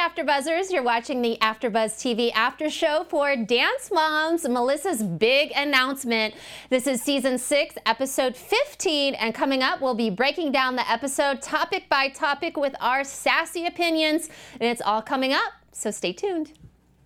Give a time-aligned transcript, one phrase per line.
[0.00, 0.72] AfterBuzzers.
[0.72, 4.48] You're watching the AfterBuzz TV After Show for Dance Moms.
[4.48, 6.32] Melissa's big announcement.
[6.70, 11.42] This is season six, episode 15, and coming up, we'll be breaking down the episode
[11.42, 15.52] topic by topic with our sassy opinions, and it's all coming up.
[15.72, 16.54] So stay tuned.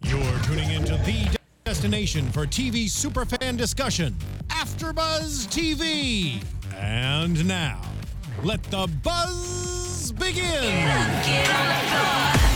[0.03, 4.15] You're tuning into the destination for TV superfan discussion,
[4.51, 6.41] AfterBuzz TV.
[6.77, 7.81] And now,
[8.45, 10.45] let the buzz begin.
[10.45, 12.54] That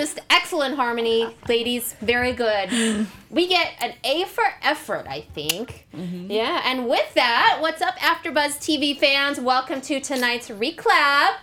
[0.00, 1.94] just excellent harmony, ladies.
[2.00, 2.70] Very good.
[2.70, 3.06] Mm.
[3.28, 5.86] We get an A for effort, I think.
[5.94, 6.30] Mm-hmm.
[6.30, 9.38] Yeah, and with that, what's up, AfterBuzz TV fans?
[9.38, 11.34] Welcome to tonight's reclap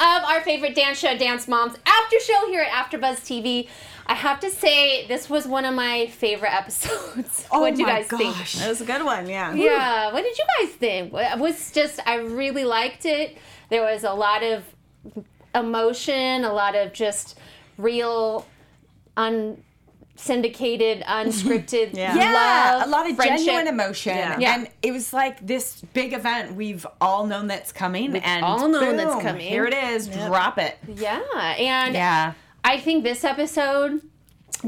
[0.00, 3.68] of our favorite dance show, Dance Moms After Show here at AfterBuzz TV.
[4.04, 7.46] I have to say, this was one of my favorite episodes.
[7.52, 8.64] Oh what do you my guys think?
[8.64, 9.28] It was a good one.
[9.28, 9.54] Yeah.
[9.54, 11.12] Yeah, what did you guys think?
[11.14, 13.38] It was just I really liked it.
[13.68, 14.64] There was a lot of
[15.54, 17.38] emotion, a lot of just
[17.82, 18.46] real
[19.16, 22.14] unsyndicated, unscripted Yeah.
[22.16, 23.46] Yeah, love, a lot of friendship.
[23.46, 24.16] genuine emotion.
[24.16, 24.38] Yeah.
[24.38, 24.54] Yeah.
[24.56, 28.16] And it was like this big event we've all known that's coming.
[28.16, 29.46] and all known that's coming.
[29.48, 30.08] Here it is.
[30.08, 30.78] Drop it.
[30.86, 31.20] Yeah,
[31.58, 32.34] and Yeah.
[32.62, 34.02] I think this episode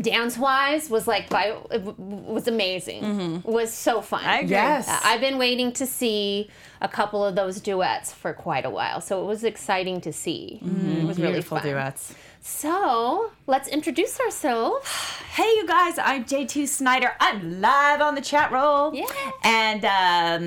[0.01, 1.55] dance wise was like by
[1.99, 3.43] was amazing.
[3.43, 4.25] Was so fun.
[4.25, 4.51] I agree.
[4.53, 4.89] Yes.
[4.89, 6.49] Uh, I've been waiting to see
[6.81, 10.61] a couple of those duets for quite a while, so it was exciting to see.
[10.63, 11.67] It was really Beautiful fun.
[11.67, 12.15] duets.
[12.45, 14.89] So let's introduce ourselves.
[15.33, 17.13] Hey, you guys, I'm JJ Snyder.
[17.19, 18.95] I'm live on the chat roll.
[18.95, 19.07] Yeah.
[19.43, 19.83] And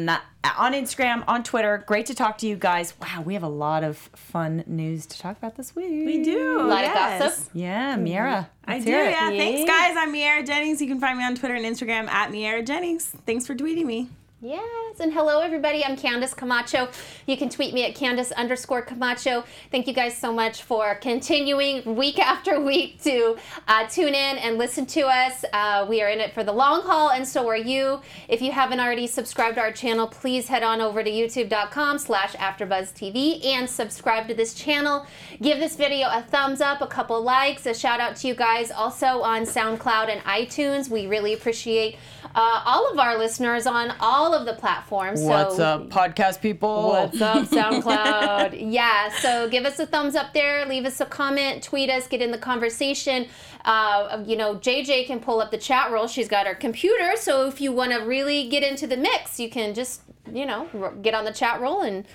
[0.08, 0.16] um,
[0.60, 1.84] on Instagram, on Twitter.
[1.88, 2.94] Great to talk to you guys.
[3.02, 5.90] Wow, we have a lot of fun news to talk about this week.
[5.90, 6.62] We do.
[6.62, 7.20] A lot yes.
[7.20, 7.50] of gossip.
[7.56, 8.48] Yeah, Miaira.
[8.66, 9.32] I do, yeah.
[9.32, 9.38] Yeah.
[9.40, 9.96] Thanks, guys.
[9.98, 10.80] I'm Miaira Jennings.
[10.80, 13.08] You can find me on Twitter and Instagram at Miaira Jennings.
[13.26, 14.10] Thanks for tweeting me.
[14.42, 15.86] Yes, and hello everybody.
[15.86, 16.90] I'm Candice Camacho.
[17.26, 19.46] You can tweet me at Candice underscore Camacho.
[19.72, 23.38] Thank you guys so much for continuing week after week to
[23.70, 25.46] uh, tune in and listen to us.
[25.54, 28.02] Uh, we are in it for the long haul, and so are you.
[28.28, 32.34] If you haven't already subscribed to our channel, please head on over to youtube.com slash
[32.34, 35.08] AfterBuzzTV and subscribe to this channel.
[35.42, 38.70] Give this video a thumbs up, a couple likes, a shout out to you guys
[38.70, 40.90] also on SoundCloud and iTunes.
[40.90, 41.96] We really appreciate
[42.36, 45.22] uh, all of our listeners on all of the platforms.
[45.22, 46.90] What's so, up, podcast people?
[46.90, 48.72] What's up, SoundCloud?
[48.72, 52.22] yeah, so give us a thumbs up there, leave us a comment, tweet us, get
[52.22, 53.28] in the conversation.
[53.64, 56.08] Uh, you know, JJ can pull up the chat roll.
[56.08, 59.50] She's got her computer, so if you want to really get into the mix, you
[59.50, 60.02] can just,
[60.32, 62.06] you know, r- get on the chat roll and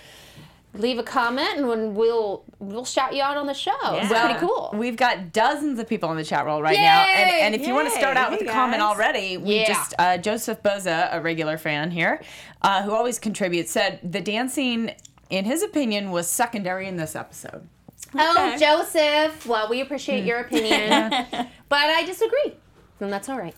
[0.75, 3.73] leave a comment, and when we'll we'll shout you out on the show.
[3.95, 4.25] It's Yeah.
[4.27, 4.71] pretty cool.
[4.75, 7.03] We've got dozens of people in the chat roll right now.
[7.07, 8.23] And, and if you want to start Yay.
[8.23, 9.67] out with Hey, a comment already, we Yeah.
[9.69, 12.21] just, uh, Joseph Boza, a regular fan here,
[12.63, 14.93] uh, who always contributes, said the dancing,
[15.31, 17.67] in his opinion, was secondary in this episode.
[18.15, 19.47] Oh, Joseph.
[19.47, 21.11] Well, we appreciate your opinion,
[21.69, 22.55] but I disagree,
[23.01, 23.55] and that's all right.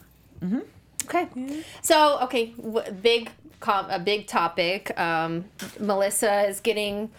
[1.04, 1.26] Okay.
[1.82, 3.30] So, okay, w- big
[3.62, 4.92] com- a big topic.
[5.00, 5.46] Um,
[5.80, 7.10] Melissa is getting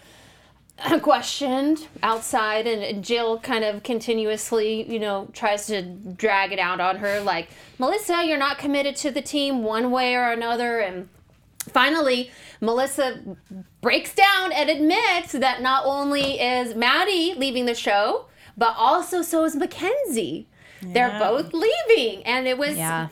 [1.02, 6.80] questioned outside, and- and Jill kind of continuously, you know, tries to drag it out
[6.80, 11.08] on her, like Melissa, you're not committed to the team one way or another, and
[11.68, 13.20] finally, Melissa
[13.80, 19.44] breaks down and admits that not only is Maddie leaving the show, but also so
[19.44, 20.46] is Mackenzie.
[20.82, 23.08] They're both leaving, and it was Yeah.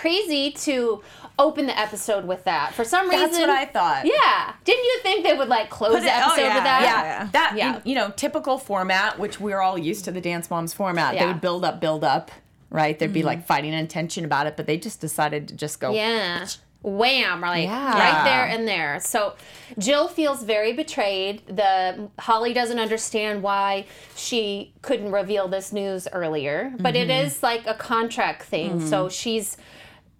[0.00, 1.02] Crazy to
[1.38, 2.72] open the episode with that.
[2.74, 4.06] For some reason, That's what I thought.
[4.06, 6.64] Yeah, didn't you think they would like close Put the it- oh, episode yeah, with
[6.64, 6.82] that?
[6.82, 7.28] Yeah, Yeah.
[7.32, 7.80] that Yeah.
[7.84, 11.18] you know, typical format, which we're all used to the Dance Moms format.
[11.18, 12.30] They would build up, build up,
[12.70, 12.98] right?
[12.98, 15.92] There'd be like fighting and tension about it, but they just decided to just go.
[15.92, 16.46] Yeah.
[16.82, 17.98] Wham, like Yeah.
[17.98, 19.00] right there and there.
[19.00, 19.34] So
[19.76, 21.42] Jill feels very betrayed.
[21.48, 27.26] The Holly doesn't understand why she couldn't reveal this news earlier, but it Mm-hmm.
[27.26, 28.86] is like a contract thing.
[28.86, 29.56] So she's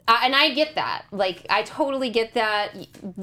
[0.09, 1.05] uh, and I get that.
[1.11, 2.75] Like, I totally get that.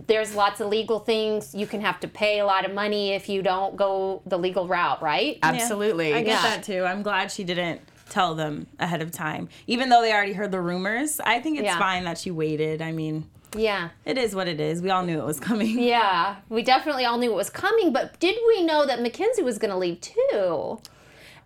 [0.07, 1.55] There's lots of legal things.
[1.55, 4.67] You can have to pay a lot of money if you don't go the legal
[4.67, 5.39] route, right?
[5.43, 6.13] Absolutely.
[6.13, 6.41] I get Yeah.
[6.41, 6.83] that too.
[6.83, 9.49] I'm glad she didn't tell them ahead of time.
[9.67, 11.79] Even though they already heard the rumors, I think it's Yeah.
[11.79, 12.81] fine that she waited.
[12.81, 13.89] I mean, Yeah.
[14.05, 14.81] it is what it is.
[14.81, 15.79] We all knew it was coming.
[15.79, 16.35] Yeah.
[16.49, 19.71] We definitely all knew it was coming, but did we know that Mackenzie was going
[19.71, 20.79] to leave too?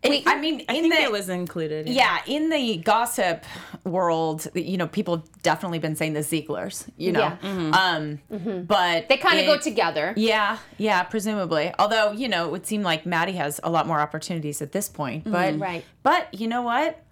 [0.03, 1.89] I mean, I in think the it was included.
[1.89, 3.43] yeah, in the gossip
[3.83, 7.19] world, you know, people have definitely been saying the Zieglers, you know.
[7.19, 7.37] Yeah.
[7.41, 7.73] Mm-hmm.
[7.73, 10.13] Um, but They kind of go together.
[10.15, 11.73] Yeah, yeah, presumably.
[11.79, 14.87] Although, you know, it would seem like Maddie has a lot more opportunities at this
[14.89, 15.23] point.
[15.25, 15.61] But Mm-hmm.
[15.61, 15.85] Right.
[16.03, 17.03] But you know what?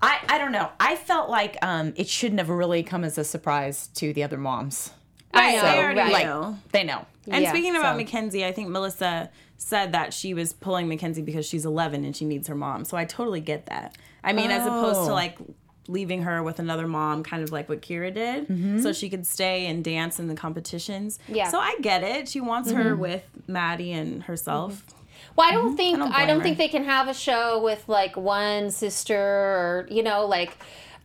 [0.00, 0.70] I, I don't know.
[0.80, 4.38] I felt like um, it shouldn't have really come as a surprise to the other
[4.38, 4.90] moms.
[5.32, 6.12] I know, they already right.
[6.12, 6.58] Like know.
[6.72, 7.06] they know.
[7.28, 11.22] And Yeah, speaking about so- Mackenzie, I think Melissa said that she was pulling Mackenzie
[11.22, 12.84] because she's 11 and she needs her mom.
[12.84, 13.96] So I totally get that.
[14.22, 15.14] I mean, as opposed to Oh.
[15.14, 15.38] like
[15.86, 18.80] leaving her with another mom, kind of like what Kira did, mm-hmm.
[18.80, 21.18] so she could stay and dance in the competitions.
[21.28, 21.48] Yeah.
[21.48, 22.28] So I get it.
[22.28, 23.00] She wants her mm-hmm.
[23.00, 24.74] with Maddie and herself.
[24.74, 24.98] Mm-hmm.
[25.36, 28.16] Well, I don't think don't I don't, think they can have a show with like
[28.16, 30.56] one sister or you know like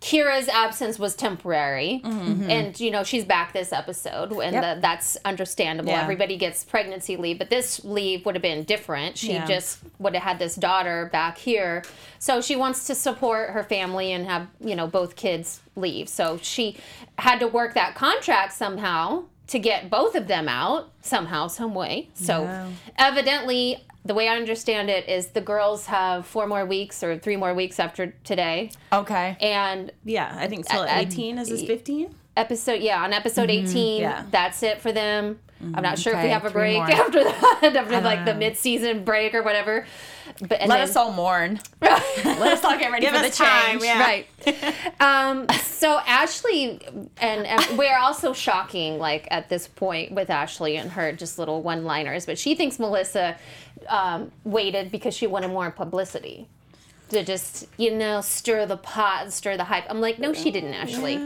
[0.01, 2.49] Kira's absence was temporary, mm-hmm.
[2.49, 4.75] and you know she's back this episode, and Yep.
[4.77, 5.91] the, that's understandable.
[5.91, 6.01] Yeah.
[6.03, 9.17] Everybody gets pregnancy leave, but this leave would have been different.
[9.17, 9.45] She Yeah.
[9.45, 11.83] just would have had this daughter back here,
[12.17, 16.07] so she wants to support her family and have you know both kids leave.
[16.07, 16.77] So she
[17.17, 22.07] had to work that contract somehow to get both of them out somehow, some way.
[22.13, 22.67] So Yeah.
[22.97, 27.35] evidently the way I understand it is the girls have four more weeks or three
[27.35, 29.37] more weeks after today, Okay.
[29.41, 32.15] and Yeah, I think till I- I- 18 is this 15?
[32.37, 34.23] episode yeah on episode 18 Yeah.
[34.31, 35.39] that's it for them.
[35.61, 36.89] I'm not sure if we have a break more.
[36.89, 38.39] after that, after like the know.
[38.39, 39.85] mid-season break or whatever.
[40.39, 41.59] But and Let then, us all mourn.
[41.81, 43.83] Let us all get ready Give for the us time, change.
[43.83, 43.99] yeah.
[43.99, 44.27] right.
[45.01, 46.79] um, so Ashley
[47.19, 51.61] and, and we're also shocking like at this point with Ashley and her just little
[51.61, 53.35] one-liners, but she thinks Melissa
[53.89, 56.47] um, waited because she wanted more publicity.
[57.09, 59.85] To just you know stir the pot and stir the hype.
[59.89, 61.17] I'm like, no, she didn't actually.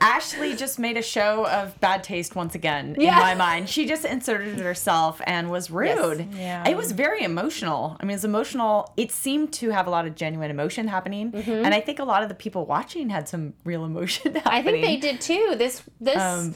[0.00, 3.12] Ashley just made a show of bad taste once again Yeah.
[3.16, 3.68] in my mind.
[3.68, 6.26] She just inserted herself and was rude.
[6.34, 6.66] Yeah.
[6.66, 7.98] It was very emotional.
[8.00, 8.94] I mean, it's emotional.
[8.96, 12.22] It seemed to have a lot of genuine emotion happening, and I think a lot
[12.22, 14.52] of the people watching had some real emotion happening.
[14.58, 15.54] I think they did too.
[15.58, 16.54] This this Um,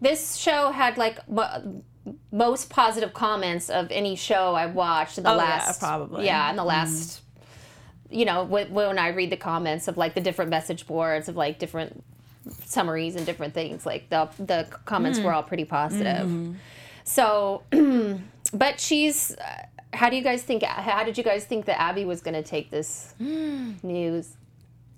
[0.00, 1.82] this show had like mo-
[2.30, 6.26] most positive comments of any show I've watched in the Oh, yeah, last probably.
[6.26, 6.68] yeah in the mm-hmm.
[6.68, 7.20] last
[8.10, 11.36] you know when, when I read the comments of like the different message boards of
[11.36, 12.02] like different
[12.64, 15.34] summaries and different things like the the comments were mm.
[15.34, 16.26] all pretty positive.
[16.26, 16.54] Mm-hmm.
[17.04, 17.62] So,
[18.52, 19.32] but she's.
[19.32, 20.62] Uh, how do you guys think?
[20.62, 24.36] How did you guys think that Abby was going to take this news?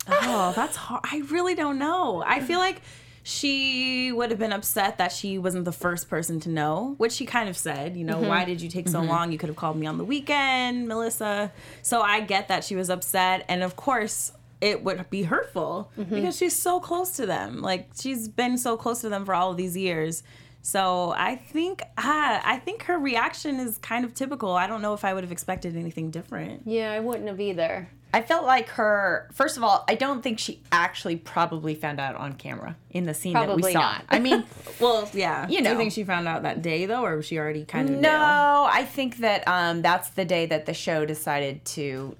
[0.07, 1.00] Oh, that's hard.
[1.11, 2.23] I really don't know.
[2.25, 2.81] I feel like
[3.26, 7.25] she would have been upset that she wasn't the first person to know, which she
[7.25, 8.50] kind of said, you know, why mm-hmm.
[8.50, 9.09] did you take so mm-hmm.
[9.09, 9.32] long?
[9.32, 11.50] You could have called me on the weekend, Melissa.
[11.81, 13.47] So I get that she was upset.
[13.49, 16.15] And of course, it would be hurtful mm-hmm.
[16.15, 17.62] because she's so close to them.
[17.62, 20.23] Like, she's been so close to them for all of these years.
[20.61, 24.53] So I think ah, I think her reaction is kind of typical.
[24.53, 26.62] I don't know if I would have expected anything different.
[26.67, 27.88] Yeah, I wouldn't have either.
[28.14, 29.28] I felt like her.
[29.32, 33.14] First of all, I don't think she actually probably found out on camera in the
[33.14, 33.81] scene that we saw.
[33.81, 34.05] not.
[34.08, 34.44] I mean,
[34.81, 35.49] Well, yeah.
[35.49, 35.72] You Do know.
[35.72, 38.00] you think she found out that day though, or was she already kind of knew?
[38.02, 42.16] no, I think that um, that's the day that the show decided to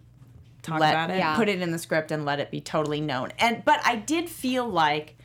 [0.63, 1.19] talk let about it?
[1.19, 1.37] Yeah.
[1.37, 3.33] put it in the script and let it be totally known.
[3.39, 5.17] And but I did feel like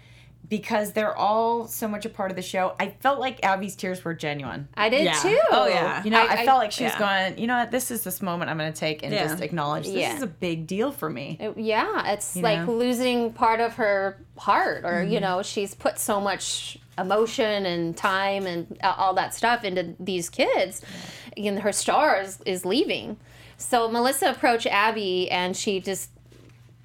[0.50, 4.04] because they're all so much a part of the show, I felt like Abby's tears
[4.04, 4.68] were genuine.
[4.76, 5.14] I did Yeah.
[5.14, 5.40] too.
[5.52, 6.04] Oh, yeah.
[6.04, 7.00] You know, I, felt like she was yeah.
[7.30, 9.28] going, you know what, this is this moment I'm going to take and Yeah.
[9.28, 10.16] just acknowledge this Yeah.
[10.16, 11.38] is a big deal for me.
[11.40, 12.74] It- yeah, it's You like know?
[12.74, 15.14] losing part of her heart, or Mm-hmm.
[15.14, 20.30] you know, she's put so much emotion and time and all that stuff into these
[20.30, 20.82] kids,
[21.38, 23.18] and her star is, is leaving.
[23.58, 26.10] So Melissa approached Abby, and she just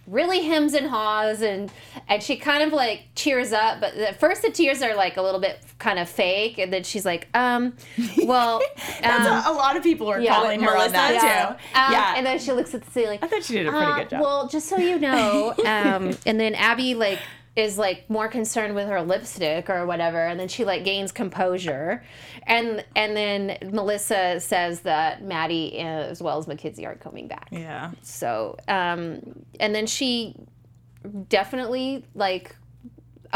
[0.07, 1.71] really hems and haws and
[2.09, 5.23] and she kind of like cheers up but at first the tears are like a
[5.23, 7.73] little bit kind of fake and then she's like um
[8.25, 8.61] well
[9.01, 10.35] That's um, a, a lot of people are yeah.
[10.35, 11.47] calling her on that yeah.
[11.47, 11.53] too.
[11.79, 12.15] Um, yeah.
[12.17, 14.11] and then she looks at the ceiling I thought she did a pretty uh, good
[14.11, 14.21] job.
[14.21, 17.19] Well, just so you know, um, and then Abby like
[17.57, 22.05] is like more concerned with her lipstick or whatever, and then she like gains composure,
[22.47, 27.49] and and then Melissa says that Maddie as well as Mackenzie aren't coming back.
[27.53, 27.93] Yeah.
[28.03, 30.37] So, um, and then she
[31.29, 32.57] definitely like.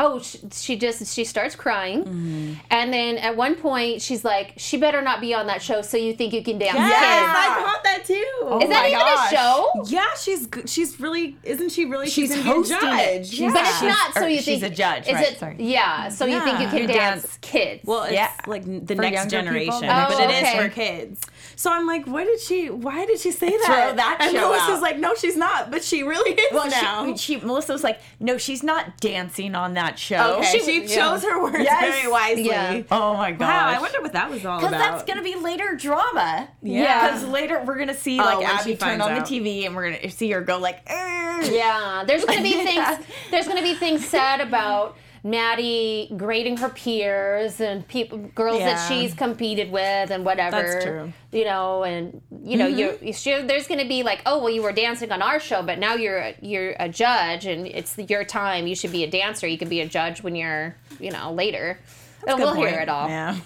[0.01, 2.55] Oh, she, she just she starts crying, Mm-hmm.
[2.71, 5.97] and then at one point she's like, "She better not be on that show." So
[5.97, 6.79] you think you can dance?
[6.79, 8.59] Yes, kids." I thought that too.
[8.63, 9.33] Is that even gosh.
[9.33, 9.71] a show?
[9.87, 10.69] yeah, she's good.
[10.71, 12.09] She's really, isn't she really?
[12.09, 12.81] She's gonna a hosting it.
[12.81, 13.29] judge.
[13.29, 13.51] She's- Yeah.
[13.53, 15.39] But it's She's- not so or you she's think a judge, Is right, it?
[15.39, 15.57] sorry.
[15.59, 16.09] Yeah.
[16.11, 17.39] So you think you can You dance, dance.
[17.41, 17.83] kids?
[17.85, 18.31] Well, it's Yeah.
[18.47, 19.89] like the For next generation, people?
[19.89, 20.57] but Oh, it is okay.
[20.59, 21.21] for kids.
[21.59, 22.71] So I'm like, what did she?
[22.71, 23.65] Why did she say that?
[23.67, 24.83] Throw that and show Melissa's out.
[24.83, 27.05] like, no, she's not, but she really is Well, now.
[27.17, 30.39] she, she Melissa was like, no, she's not dancing on that that show.
[30.41, 31.81] Okay, she, chose her words Yes.
[31.97, 32.47] very wisely.
[32.47, 32.83] Yeah.
[32.91, 33.41] Oh my god!
[33.41, 34.71] Wow, I wonder what that was all about.
[34.71, 36.49] Because that's gonna be later drama.
[36.63, 37.07] Yeah.
[37.09, 39.27] Because later we're gonna see Oh, like when Abby she turn on out.
[39.27, 42.87] the TV and we're gonna see her go like, "Ugh." Yeah, there's gonna be things.
[43.31, 49.15] There's gonna be things said about Maddie grading her peers and people, girls that she's
[49.15, 50.63] competed with and whatever.
[50.63, 51.13] That's true.
[51.33, 54.73] You know, and you know, you sure there's gonna be like, oh well, you were
[54.73, 58.67] dancing on our show, but now you're a- you're a judge and it's your time.
[58.67, 59.47] You should be a dancer.
[59.47, 61.79] You can be a judge when you're you know later.
[62.27, 63.09] And we'll hear it all.
[63.09, 63.37] Yeah.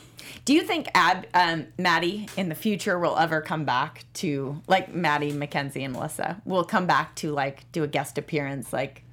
[0.45, 4.93] Do you think Ab, um, Maddie in the future will ever come back to like
[4.93, 9.05] Maddie, Mackenzie, and Melissa will come back to like do a guest appearance like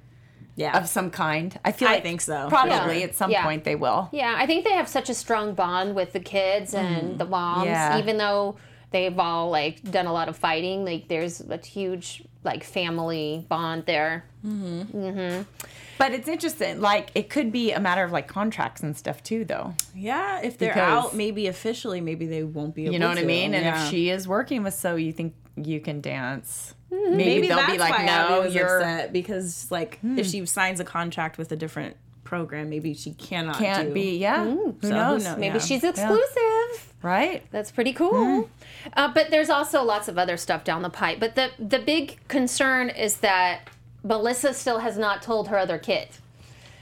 [0.60, 0.76] Yeah.
[0.78, 1.58] of some kind?
[1.64, 2.48] I feel I like think so.
[2.48, 3.04] Probably Yeah.
[3.06, 3.42] at some Yeah.
[3.44, 4.08] point they will.
[4.12, 7.66] Yeah, I think they have such a strong bond with the kids and the moms,
[7.66, 7.98] Yeah.
[7.98, 8.56] even though
[8.90, 10.84] they've all like done a lot of fighting.
[10.84, 14.24] Like there's a huge like family bond there.
[14.46, 14.98] Mm-hmm.
[14.98, 15.42] Mm-hmm.
[15.98, 16.80] But it's interesting.
[16.80, 19.74] Like it could be a matter of like contracts and stuff too, though.
[19.94, 23.14] Yeah, if they're Because- out, maybe officially, maybe they won't be able You know to.
[23.16, 23.54] what I mean?
[23.54, 23.82] And Yeah.
[23.84, 26.74] if she is working with So, you think you can dance?
[26.92, 27.16] Mm-hmm.
[27.16, 30.30] Maybe, maybe they'll be like, no, you're upset because like if hmm.
[30.30, 33.94] she signs a contract with a different program, maybe she cannot can't do.
[33.94, 34.16] be.
[34.16, 35.24] Yeah, who So knows?
[35.24, 35.38] knows?
[35.38, 35.60] Maybe Yeah.
[35.60, 36.94] she's exclusive.
[37.02, 37.44] Right?
[37.50, 38.42] That's pretty cool.
[38.42, 38.90] Hmm.
[38.92, 41.20] Uh, but there's also lots of other stuff down the pipe.
[41.20, 43.68] But the the big concern is that
[44.02, 46.08] Melissa still has not told her other kid.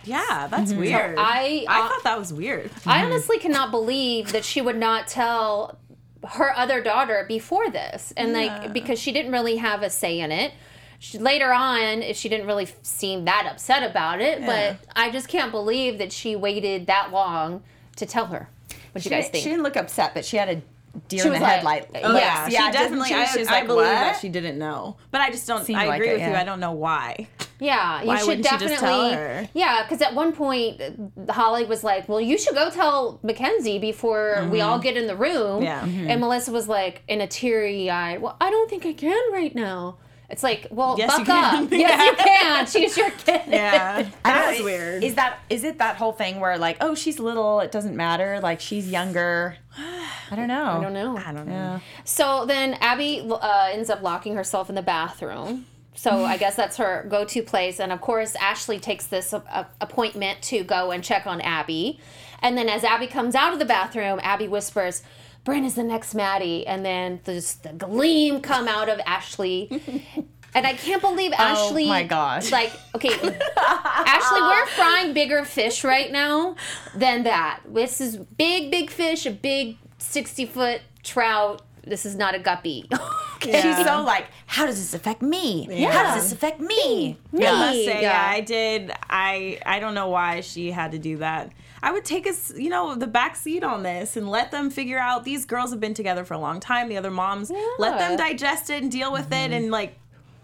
[0.05, 0.81] Yeah, that's mm-hmm.
[0.81, 1.19] weird.
[1.19, 2.71] I- I uh, thought that was weird.
[2.87, 3.07] I mm-hmm.
[3.07, 5.79] honestly cannot believe that she would not tell
[6.27, 8.59] her other daughter before this, and Yeah.
[8.63, 10.53] like because she didn't really have a say in it.
[11.01, 14.47] She, later on, she didn't really seem that upset about it, Yeah.
[14.47, 17.63] but I just can't believe that she waited that long
[17.97, 18.49] to tell her.
[18.93, 19.45] What She, you guys didn't- think?
[19.45, 20.61] she didn't look upset, but she had a
[21.09, 21.89] deer She in the like- headlight.
[22.03, 22.21] Oh, looks.
[22.25, 23.09] yeah, she definitely.
[23.11, 23.15] she?
[23.15, 23.93] I, She was I like, believe what?
[23.93, 25.65] that she didn't know, but I just don't.
[25.65, 26.35] Seemed I like agree it, with you.
[26.35, 27.29] I don't know why.
[27.61, 28.69] Yeah, you Why should definitely.
[28.69, 29.49] just tell her?
[29.55, 30.81] Yeah, because at one point
[31.29, 35.17] Holly was like, "Well, you should go tell Mackenzie before we all get in the
[35.17, 35.65] room." Mm-hmm.
[35.65, 35.83] Yeah.
[35.83, 36.09] Mhm.
[36.11, 39.55] and Melissa was like, in a teary eye, "Well, I don't think I can right
[39.55, 39.97] now."
[40.31, 41.69] It's like, well, Yes, buck up.
[41.73, 42.67] yes, you can.
[42.67, 43.41] She's your kid.
[43.49, 45.03] Yeah, that was weird.
[45.03, 48.39] Is that is it that whole thing where like, oh, she's little, it doesn't matter,
[48.41, 49.57] like she's younger.
[50.31, 50.67] I don't know.
[50.79, 51.17] I don't know.
[51.17, 51.53] I don't know.
[51.55, 51.81] Yeah.
[52.05, 55.65] So then Abby uh, ends up locking herself in the bathroom.
[55.95, 60.41] So I guess that's her go-to place, and of course Ashley takes this uh, appointment
[60.43, 61.99] to go and check on Abby.
[62.41, 65.03] And then as Abby comes out of the bathroom, Abby whispers,
[65.43, 69.83] "Bryn is the next Maddie," and then there's the gleam come out of Ashley.
[70.55, 71.85] And I can't believe Ashley.
[71.85, 72.51] Oh my gosh.
[72.51, 73.11] Like, okay,
[73.57, 76.57] Ashley, we're frying bigger fish right now
[76.95, 77.61] than that.
[77.67, 81.63] This is big, big fish, a big 60 foot trout.
[81.85, 82.89] This is not a guppy.
[83.43, 83.63] okay.
[83.63, 85.65] She's so like, how does this affect me?
[85.85, 87.19] How does this affect me?
[87.35, 87.87] I must Me.
[87.87, 88.13] say, Yeah.
[88.13, 88.93] yeah, I did.
[89.09, 91.53] I I don't know why she had to do that.
[91.83, 94.99] I would take us, you know, the back seat on this and let them figure
[94.99, 95.25] out.
[95.25, 96.89] These girls have been together for a long time.
[96.89, 99.53] The other moms, let them digest it and deal with it, mm-hmm.
[99.53, 99.97] and like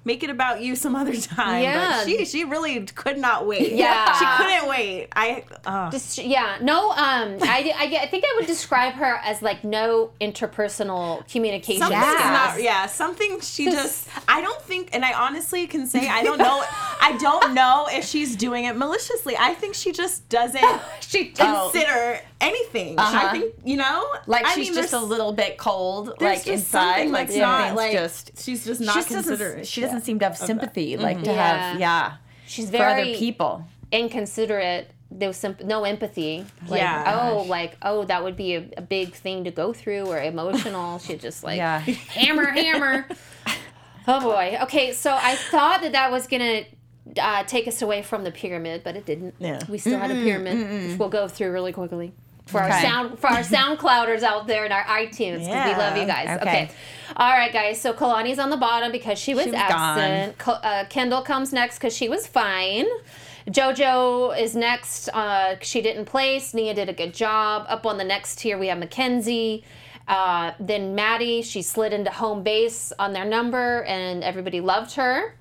[0.04, 1.62] make it about you some other time.
[1.62, 1.99] Yeah.
[1.99, 3.73] But she she really could not wait.
[3.73, 4.12] Yeah.
[4.18, 5.08] she couldn't wait.
[5.14, 9.42] I uh, Just, yeah, no, um, I, I, I think I would describe her as
[9.42, 11.80] like no interpersonal communication.
[11.80, 12.54] Something Yes.
[12.54, 12.87] not yeah.
[12.87, 16.62] Something she just I don't think and I honestly can say I don't know
[17.01, 19.37] I don't know if she's doing it maliciously.
[19.39, 20.63] I think she just doesn't
[21.01, 22.99] She consider anything.
[22.99, 23.33] I Uh-huh.
[23.33, 26.95] think you know Like I she's mean, just a little bit cold, like just inside.
[26.95, 29.67] something Like that's not like just she's just she not just doesn't, considerate.
[29.67, 31.71] she doesn't seem to have sympathy, like to Yeah.
[31.71, 32.13] have yeah
[32.47, 33.65] She's for very other people.
[33.93, 34.91] inconsiderate.
[35.11, 36.45] No, symp- no empathy.
[36.67, 37.31] Like, Yeah.
[37.33, 40.99] Oh, like oh, that would be a, a big thing to go through or emotional.
[41.05, 41.79] She just like Yeah.
[41.81, 43.09] hammer, hammer.
[44.07, 44.59] Oh boy.
[44.65, 46.65] Okay, so I thought that that was gonna
[47.20, 49.34] uh, take us away from the pyramid, but it didn't.
[49.38, 49.61] Yeah.
[49.68, 52.12] We still had a pyramid, which we'll go through really quickly.
[52.46, 56.04] For our sound, for our SoundClouders out there and our iTunes, because we love you
[56.06, 56.40] guys.
[56.42, 56.64] Okay.
[56.64, 56.70] Okay.
[57.16, 57.80] All right, guys.
[57.80, 60.37] So Kalani's on the bottom because she was, was absent.
[60.37, 62.84] Ko- uh, Kendall comes next because she was fine.
[63.49, 65.08] JoJo is next.
[65.08, 66.54] Uh, she didn't place.
[66.54, 67.66] Nia did a good job.
[67.68, 69.64] Up on the next tier, we have Mackenzie.
[70.06, 75.34] Uh, then Maddie, she slid into home base on their number, and everybody loved her.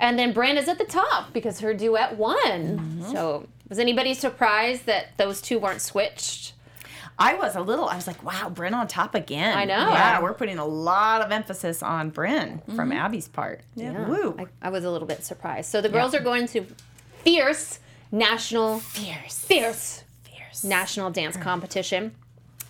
[0.00, 2.38] And then Bryn is at the top because her duet won.
[2.40, 3.12] Mm-hmm.
[3.12, 6.54] So, was anybody surprised that those two weren't switched?
[7.18, 7.86] I was a little.
[7.86, 9.56] I was like, wow, Bryn on top again.
[9.56, 9.90] I know.
[9.90, 12.92] Yeah, we're putting a lot of emphasis on Bryn from mm-hmm.
[12.92, 13.60] Abby's part.
[13.76, 14.08] Yeah.
[14.08, 14.36] Woo.
[14.38, 15.70] I, I was a little bit surprised.
[15.70, 16.64] So the girls are going to
[17.22, 17.78] fierce
[18.10, 19.44] national Fierce.
[19.44, 20.64] fierce Fierce.
[20.64, 22.14] national dance competition.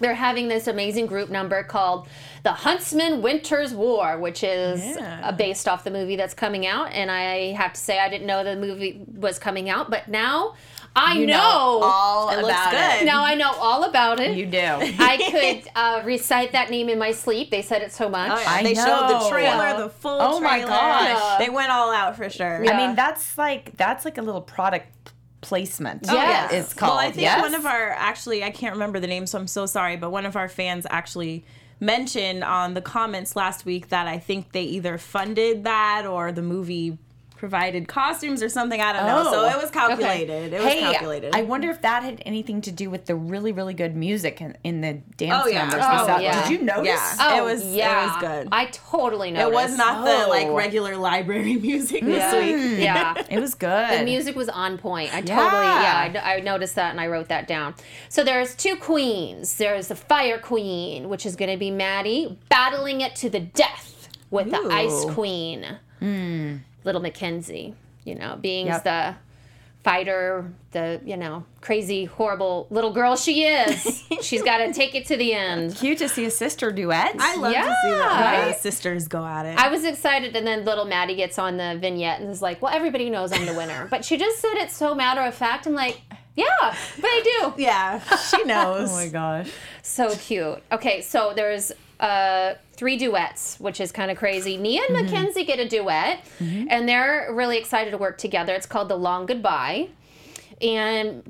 [0.00, 2.08] They're having this amazing group number called
[2.42, 5.20] The Huntsman Winter's War, which is Yeah.
[5.24, 6.90] uh, based off the movie that's coming out.
[6.92, 10.54] And I have to say, I didn't know the movie was coming out, but now
[10.96, 11.80] I You know.
[11.82, 13.02] all It looks about good.
[13.02, 13.04] it.
[13.04, 14.36] now I know all about it.
[14.36, 14.58] You do.
[14.58, 17.50] I could uh, recite that name in my sleep.
[17.50, 18.32] They said it so much.
[18.34, 18.50] Oh, yeah.
[18.50, 19.30] I they showed the know.
[19.30, 20.70] trailer, the full Oh my trailer.
[20.70, 21.38] gosh.
[21.38, 22.64] They went all out for sure.
[22.64, 22.72] Yeah.
[22.72, 24.88] I mean, that's like that's like a little product
[25.40, 26.06] placement.
[26.08, 26.52] Oh, yes.
[26.52, 26.90] it's called.
[26.90, 27.40] Well, I think yes?
[27.40, 30.26] one of our actually I can't remember the name, so I'm so sorry, but one
[30.26, 31.44] of our fans actually
[31.80, 36.42] mentioned on the comments last week that I think they either funded that or the
[36.42, 36.98] movie
[37.40, 38.82] provided costumes or something.
[38.82, 39.24] I don't know.
[39.32, 39.48] So Oh.
[39.48, 40.52] it was calculated.
[40.52, 41.34] It was Hey, calculated.
[41.34, 44.58] I wonder if that had anything to do with the really, really good music in,
[44.62, 45.60] in the dance Oh, yeah.
[45.60, 45.80] numbers.
[45.82, 46.42] Oh, yeah.
[46.46, 46.84] Did you notice?
[46.86, 47.16] Yeah.
[47.18, 48.48] Oh, It was- it was good.
[48.52, 49.48] I totally noticed.
[49.50, 50.54] it was not the like Oh.
[50.54, 52.38] regular library music this Yeah.
[52.38, 52.56] week.
[52.74, 52.78] Hmm.
[52.82, 53.14] Yeah.
[53.30, 54.00] It was good.
[54.00, 55.08] The music was on point.
[55.14, 56.12] I totally, Yeah.
[56.12, 57.74] yeah, I, I noticed that and I wrote that down.
[58.10, 59.56] So there's two queens.
[59.56, 64.08] There's the Fire Queen, which is going to be Maddie, battling it to the death
[64.30, 65.12] with the Ice Ooh.
[65.12, 65.66] Queen,
[66.00, 66.56] hmm.
[66.84, 67.74] Little Mackenzie.
[68.04, 68.84] You know, being Yep.
[68.84, 69.14] the
[69.82, 74.04] fighter, the you know crazy, horrible little girl she is.
[74.22, 75.76] She's got to take it to the end.
[75.76, 77.14] Cute to see a sister duet.
[77.18, 78.38] I love to see that Yeah.
[78.40, 79.58] when the sisters go at it.
[79.58, 82.72] I was excited, and then little Maddie gets on the vignette and is like, "Well,
[82.74, 85.66] everybody knows I'm the winner," but she just said it so matter of fact.
[85.66, 86.00] I'm like,
[86.36, 88.90] "Yeah, but I do." yeah, she knows.
[88.90, 89.50] oh my gosh.
[89.82, 90.62] So cute.
[90.72, 94.56] Okay, so there's uh, three duets, which is kind of crazy.
[94.56, 98.54] Nia and Mackenzie get a duet, and they're really excited to work together.
[98.54, 99.90] It's called The Long Goodbye.
[100.62, 101.22] And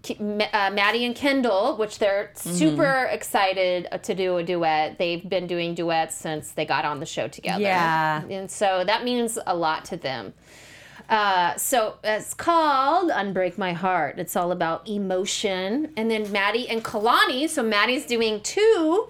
[0.52, 4.98] uh, Maddie and Kendall, which they're super excited to do a duet.
[4.98, 7.62] They've been doing duets since they got on the show together.
[7.62, 8.24] Yeah.
[8.28, 10.34] And so that means a lot to them.
[11.08, 14.18] Uh, so it's called Unbreak My Heart.
[14.18, 15.92] It's all about emotion.
[15.96, 17.48] And then Maddie and Kalani.
[17.48, 19.08] So Maddie's doing two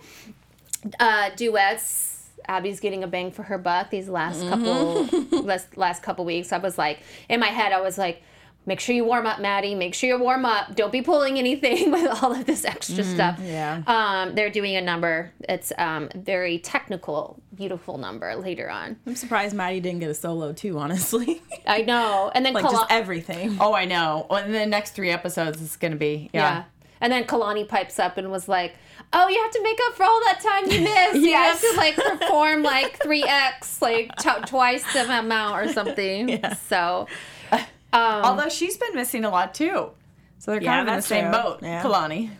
[0.98, 2.16] uh, duets.
[2.48, 5.04] Abby's getting a bang for her buck these last couple
[5.42, 6.52] last, last couple weeks.
[6.52, 8.22] I was like, in my head, I was like,
[8.66, 9.74] make sure you warm up, Maddie.
[9.74, 10.74] Make sure you warm up.
[10.74, 13.38] Don't be pulling anything with all of this extra stuff.
[13.42, 13.82] yeah.
[13.86, 15.32] Um, they're doing a number.
[15.48, 18.96] It's um, very technical, beautiful number later on.
[19.06, 20.78] I'm surprised Maddie didn't get a solo too.
[20.78, 22.32] Honestly, I know.
[22.34, 23.58] And then like just everything.
[23.60, 24.26] Oh, I know.
[24.30, 26.40] Well, in the next three episodes, it's gonna be Yeah.
[26.40, 26.64] yeah.
[27.00, 28.74] And then Kalani pipes up and was like,
[29.12, 31.16] "Oh, you have to make up for all that time you missed.
[31.26, 36.42] You have to like perform like three x, like t- twice the amount or something."
[36.68, 37.06] So,
[37.52, 37.60] um,
[37.92, 39.90] Although she's been missing a lot too,
[40.38, 41.42] so they're Yeah, kind of in the same true.
[41.42, 41.58] boat.
[41.62, 41.82] Yeah.
[41.82, 42.30] Kalani.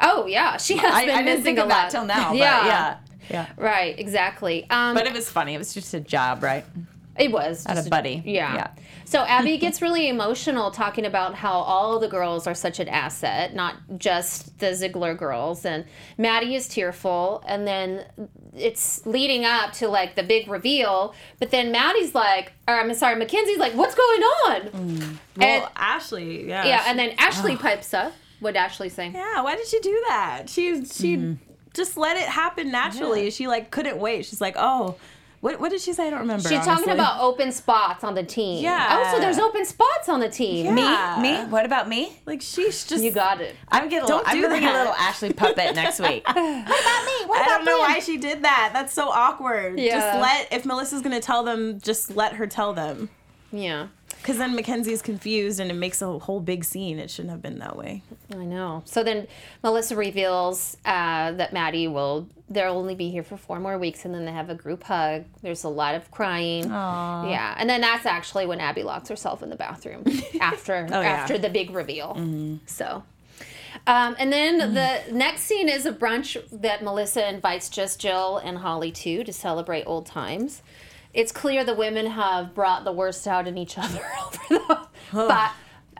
[0.00, 2.04] oh yeah, she has I, been I didn't missing think a of lot that till
[2.06, 2.32] now.
[2.32, 2.66] Yeah.
[2.66, 2.96] Yeah.
[3.30, 3.46] Yeah.
[3.56, 3.98] Right.
[3.98, 4.66] Exactly.
[4.68, 5.54] Um, But it was funny.
[5.54, 6.64] It was just a job, right?
[7.18, 8.22] It was just a buddy.
[8.26, 8.54] Yeah.
[8.54, 8.70] Yeah.
[9.04, 13.54] So Abby gets really emotional talking about how all the girls are such an asset,
[13.54, 15.64] not just the Ziegler girls.
[15.64, 15.84] And
[16.18, 18.04] Maddie is tearful, and then
[18.56, 21.14] it's leading up to like the big reveal.
[21.38, 26.48] But then Maddie's like, or I'm sorry, Mackenzie's like, "What's going on?" Well, And Ashley,
[26.48, 28.12] yeah, yeah, she- and then Ashley pipes up.
[28.40, 29.10] What Ashley say?
[29.14, 29.40] yeah.
[29.42, 30.48] Why did she do that?
[30.50, 31.34] She she Mm-hmm.
[31.74, 33.30] just let it happen naturally.
[33.30, 34.26] She like couldn't wait.
[34.26, 34.96] She's like, oh,
[35.44, 36.06] what what did she say?
[36.06, 36.48] I don't remember.
[36.48, 38.64] She's talking about open spots on the team.
[38.64, 38.88] Yeah.
[39.04, 40.74] Oh, so there's open spots on the team.
[40.78, 41.18] Yeah.
[41.20, 41.42] Me?
[41.42, 41.44] Me?
[41.50, 42.16] What about me?
[42.24, 43.54] like she's just You got it.
[43.68, 44.08] I'm getting.
[44.08, 46.26] Don't I'm gonna be a little Ashley puppet next week.
[46.26, 47.26] what about me?
[47.26, 47.80] What I about don't know me?
[47.80, 48.70] why she did that.
[48.72, 49.78] That's so awkward.
[49.78, 49.98] Yeah.
[49.98, 53.10] Just let if Melissa's gonna tell them, just let her tell them.
[53.52, 53.88] Yeah.
[54.24, 56.98] Because then Mackenzie is confused and it makes a whole big scene.
[56.98, 58.00] It shouldn't have been that way.
[58.32, 58.80] I know.
[58.86, 59.26] So then
[59.62, 64.14] Melissa reveals uh, that Maddie will, they'll only be here for four more weeks and
[64.14, 65.24] then they have a group hug.
[65.42, 66.64] There's a lot of crying.
[66.70, 67.30] Aww.
[67.30, 67.54] Yeah.
[67.58, 70.04] And then that's actually when Abby locks herself in the bathroom
[70.40, 71.06] after, Oh, yeah.
[71.10, 72.58] after the big reveal.
[72.64, 73.02] So.
[73.86, 78.56] Um, and then the next scene is a brunch that Melissa invites just Jill and
[78.56, 80.62] Holly to to celebrate old times.
[81.14, 84.78] It's clear the women have brought the worst out in each other over the
[85.12, 85.50] five,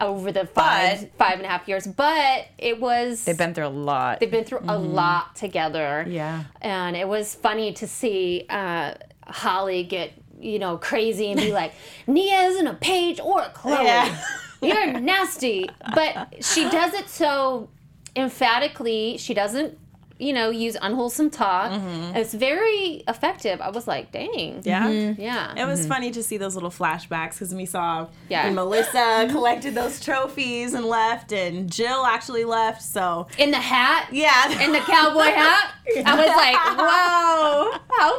[0.00, 1.86] over the five five and a half years.
[1.86, 4.20] But it was They've been through a lot.
[4.20, 6.04] they've been through a lot together.
[6.08, 6.44] Yeah.
[6.60, 8.94] and it was funny to see uh,
[9.26, 11.72] Holly get you know crazy and be like,
[12.08, 13.84] Nia isn't a Paige or a Chloe.
[13.84, 14.20] Yeah.
[14.62, 15.68] You're nasty.
[15.94, 17.68] But she does it so
[18.16, 19.18] emphatically.
[19.18, 19.78] She doesn't,
[20.18, 21.72] you know, use unwholesome talk.
[21.72, 23.60] And it's very effective.
[23.60, 24.60] I was like, dang.
[24.62, 24.88] Yeah.
[24.88, 25.20] Mm-hmm.
[25.20, 25.54] Yeah.
[25.56, 25.88] It was mm-hmm.
[25.88, 28.44] funny to see those little flashbacks because we saw Yeah.
[28.44, 32.82] when Melissa collected those trophies and left, and Jill actually left.
[32.82, 34.08] So In the hat.
[34.12, 35.72] yeah, In the cowboy hat.
[36.06, 37.43] I was like, whoa, how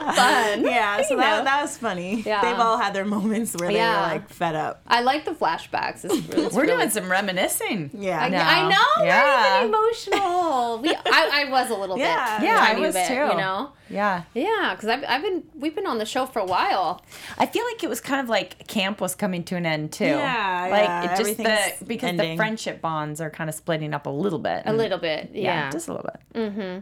[0.15, 0.63] fun.
[0.65, 1.01] yeah.
[1.03, 1.43] So You that, know.
[1.45, 2.21] that was funny.
[2.21, 2.41] Yeah.
[2.41, 4.01] They've all had their moments where they Yeah.
[4.01, 4.81] were like fed up.
[4.87, 6.05] I like the flashbacks.
[6.05, 7.91] It's really, it's We're really doing some reminiscing.
[7.93, 8.19] Yeah.
[8.23, 8.37] I, No.
[8.39, 9.03] I know.
[9.05, 9.41] Yeah.
[9.61, 10.79] We're even emotional.
[10.79, 12.39] We, I, I was a little Yeah.
[12.39, 12.47] bit.
[12.47, 13.13] Yeah, I was bit, too.
[13.13, 13.71] You know.
[13.89, 14.23] Yeah.
[14.33, 17.03] Yeah, because I've, I've been we've been on the show for a while.
[17.37, 20.05] I feel like it was kind of like camp was coming to an end too.
[20.05, 23.93] Yeah, like yeah, it just everything's the because the friendship bonds are kind of splitting
[23.93, 24.63] up a little bit.
[24.65, 25.69] A little bit, yeah.
[25.69, 26.41] just a little bit.
[26.51, 26.79] Mm-hmm.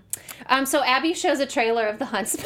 [0.47, 2.45] Um, so Abby shows a trailer of The Huntsman.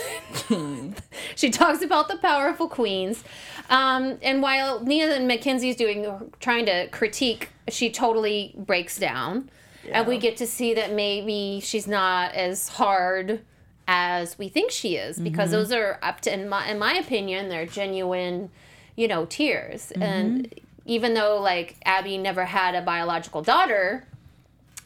[1.35, 3.23] she talks about the powerful queens,
[3.69, 9.49] um, and while Nia and Mackenzie's doing trying to critique, she totally breaks down,
[9.91, 13.41] and we get to see that maybe she's not as hard
[13.87, 15.59] as we think she is because mm-hmm.
[15.59, 18.49] those are up to in my in my opinion they're genuine,
[18.95, 20.49] you know, tears and.
[20.49, 20.63] Mm-hmm.
[20.89, 24.07] Even though like Abby never had a biological daughter,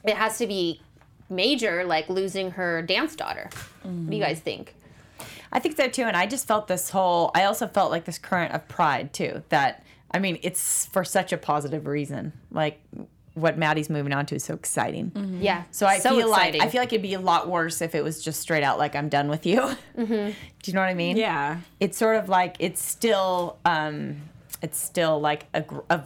[0.03, 0.81] it has to be
[1.31, 3.49] major, like losing her dance daughter.
[3.81, 4.19] What do you mm-hmm.
[4.19, 4.75] guys think?
[5.51, 7.31] I think so too, and I just felt this whole.
[7.35, 9.43] I also felt like this current of pride too.
[9.49, 12.33] That I mean, it's for such a positive reason.
[12.51, 12.81] Like
[13.33, 15.39] what Maddie's moving on to is so exciting.
[15.41, 15.63] Yeah.
[15.71, 16.59] So I feel exciting.
[16.59, 18.77] like I feel like it'd be a lot worse if it was just straight out
[18.77, 19.61] like I'm done with you.
[19.97, 20.31] Mm-hmm.
[20.63, 21.17] Do you know what I mean?
[21.17, 21.59] Yeah.
[21.79, 24.21] It's sort of like it's still um,
[24.61, 26.03] it's still like a, gr- a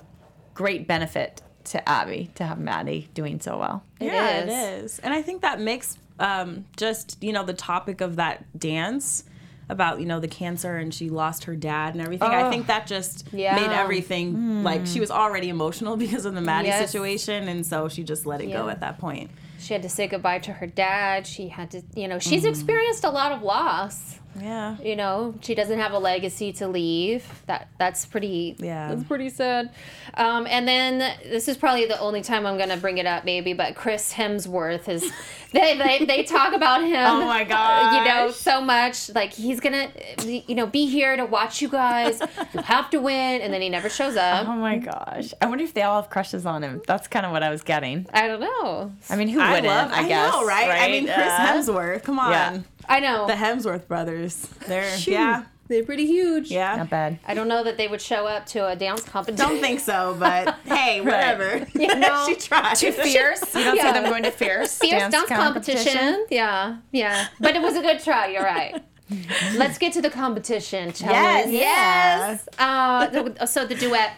[0.53, 3.83] great benefit to Abby to have Maddie doing so well.
[3.99, 4.43] yeah, is.
[4.43, 4.49] it
[4.83, 4.99] is.
[4.99, 9.23] And I think that makes um, just, you know, the topic of that dance
[9.69, 12.29] about, you know, the cancer and she lost her dad and everything.
[12.29, 12.49] I Oh.
[12.51, 13.55] think that just Yeah.
[13.55, 14.99] made everything like she hmm.
[15.01, 16.85] was already emotional because of the Maddie Yes.
[16.85, 17.47] situation.
[17.47, 19.29] And so she just let it go at that point.
[19.57, 21.25] she had to say goodbye to her dad.
[21.25, 22.49] She had to, you know, she's mm-hmm.
[22.49, 24.19] experienced a lot of loss.
[24.39, 24.77] Yeah.
[24.81, 27.25] You know, she doesn't have a legacy to leave.
[27.47, 28.55] That that's pretty.
[28.59, 28.89] Yeah.
[28.89, 29.71] that's pretty sad.
[30.15, 33.53] Um, and then this is probably the only time I'm gonna bring it up, maybe.
[33.53, 35.09] But Chris Hemsworth is.
[35.53, 36.95] They, they, they talk about him.
[36.97, 39.09] Oh my uh, You know, so much.
[39.15, 39.89] Like he's gonna,
[40.25, 42.19] you know, be here to watch you guys.
[42.53, 44.45] you have to win, and then he never shows up.
[44.49, 45.33] Oh my gosh!
[45.41, 46.81] I wonder if they all have crushes on him.
[46.87, 48.05] That's kind of what I was getting.
[48.13, 48.91] I don't know.
[49.09, 49.67] I mean, who I wouldn't?
[49.67, 50.33] love, I, guess.
[50.33, 50.67] know, right?
[50.81, 52.31] I mean, Chris Uh, Hemsworth, come on.
[52.31, 52.59] yeah.
[52.87, 53.27] I know.
[53.27, 54.47] The Hemsworth brothers.
[54.67, 55.11] They're, Shoo.
[55.11, 55.43] yeah.
[55.67, 56.51] They're pretty huge.
[56.51, 56.75] Yeah.
[56.75, 57.17] Not bad.
[57.27, 59.49] I don't know that they would show up to a dance competition.
[59.49, 61.65] Don't think so, but hey, whatever.
[61.73, 62.75] You know, she tried.
[62.75, 63.41] Too fierce.
[63.55, 63.93] You don't Yeah.
[63.93, 64.77] see them going to fierce.
[64.77, 66.27] fierce dance, competition.
[66.29, 67.29] Yeah, yeah.
[67.39, 68.27] But it was a good try.
[68.27, 68.83] You're right.
[69.55, 71.47] Let's get to the competition, shall Yes.
[71.47, 71.53] we?
[71.59, 72.47] Yes.
[72.59, 74.13] Uh, so the duet.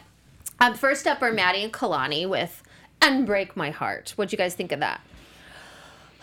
[0.59, 2.61] Um, first up are Maddie and Kalani with
[3.01, 4.99] "Unbreak My Heart." What'd you guys think of that?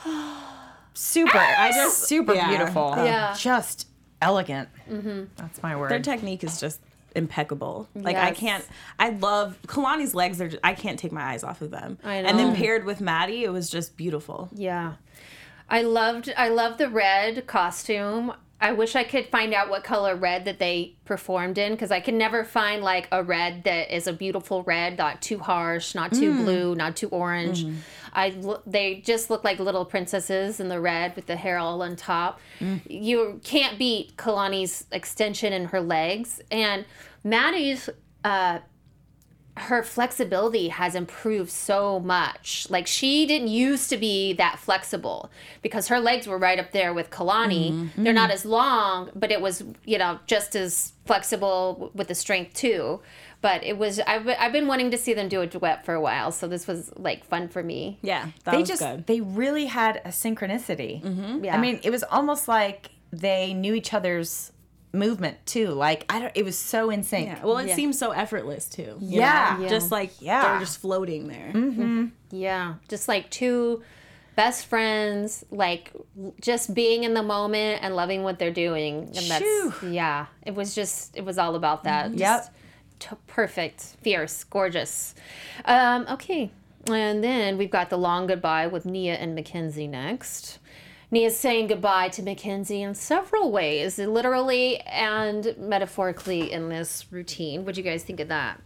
[0.94, 1.38] Super.
[1.38, 2.48] I just- super yeah.
[2.48, 2.94] beautiful.
[2.96, 3.34] Yeah.
[3.38, 3.88] Just
[4.22, 4.68] elegant.
[4.88, 5.24] Mm-hmm.
[5.36, 5.90] That's my word.
[5.90, 6.80] Their technique is just
[7.14, 7.88] impeccable.
[7.94, 8.64] Like I can't.
[8.98, 10.40] I love Kalani's legs.
[10.40, 10.48] Are.
[10.48, 11.98] Just, I can't take my eyes off of them.
[12.02, 12.28] I know.
[12.28, 14.48] And then paired with Maddie, it was just beautiful.
[14.52, 14.94] Yeah.
[15.68, 18.32] I loved I loved the red costume.
[18.64, 22.00] I wish I could find out what color red that they performed in because I
[22.00, 26.14] can never find like a red that is a beautiful red, not too harsh, not
[26.14, 26.38] too mm.
[26.38, 27.66] blue, not too orange.
[27.66, 27.76] Mm.
[28.14, 31.82] I lo- they just look like little princesses in the red with the hair all
[31.82, 32.40] on top.
[32.58, 32.80] Mm.
[32.88, 36.86] You can't beat Kalani's extension in her legs and
[37.22, 37.90] Maddie's
[38.24, 38.60] uh,
[39.56, 42.66] her flexibility has improved so much.
[42.70, 45.30] Like she didn't used to be that flexible
[45.62, 47.70] because her legs were right up there with Kalani.
[47.70, 48.02] Mm-hmm.
[48.02, 52.54] They're not as long, but it was, you know, just as flexible with the strength
[52.54, 53.00] too.
[53.42, 55.94] But it was I've been, I've been wanting to see them do a duet for
[55.94, 57.98] a while, so this was like fun for me.
[58.02, 59.06] Yeah, that they was just good.
[59.06, 61.02] they really had a synchronicity.
[61.02, 61.44] Mm-hmm.
[61.44, 61.54] Yeah.
[61.56, 64.50] I mean, it was almost like they knew each other's
[64.94, 65.68] movement too.
[65.68, 66.32] Like I don't.
[66.34, 67.26] It was so insane.
[67.26, 67.44] Yeah.
[67.44, 67.74] Well, it Yeah.
[67.76, 68.96] seems so effortless too.
[69.00, 69.60] Yeah.
[69.60, 69.68] Yeah.
[69.68, 70.42] Just like Yeah.
[70.42, 72.08] they're just floating there.
[72.30, 73.82] Yeah, just like two
[74.36, 75.92] best friends, like
[76.40, 79.04] just being in the moment and loving what they're doing.
[79.16, 79.72] And that's Shoo.
[79.90, 82.14] yeah, it was just it was all about that.
[82.14, 82.54] Yep.
[83.00, 85.14] T- perfect, fierce, gorgeous.
[85.64, 86.50] Um, okay,
[86.86, 90.58] and then we've got the long goodbye with Nia and Mackenzie next.
[91.14, 97.64] Nia's saying goodbye to Mackenzie in several ways, literally and metaphorically in this routine.
[97.64, 98.60] What do you guys think of that?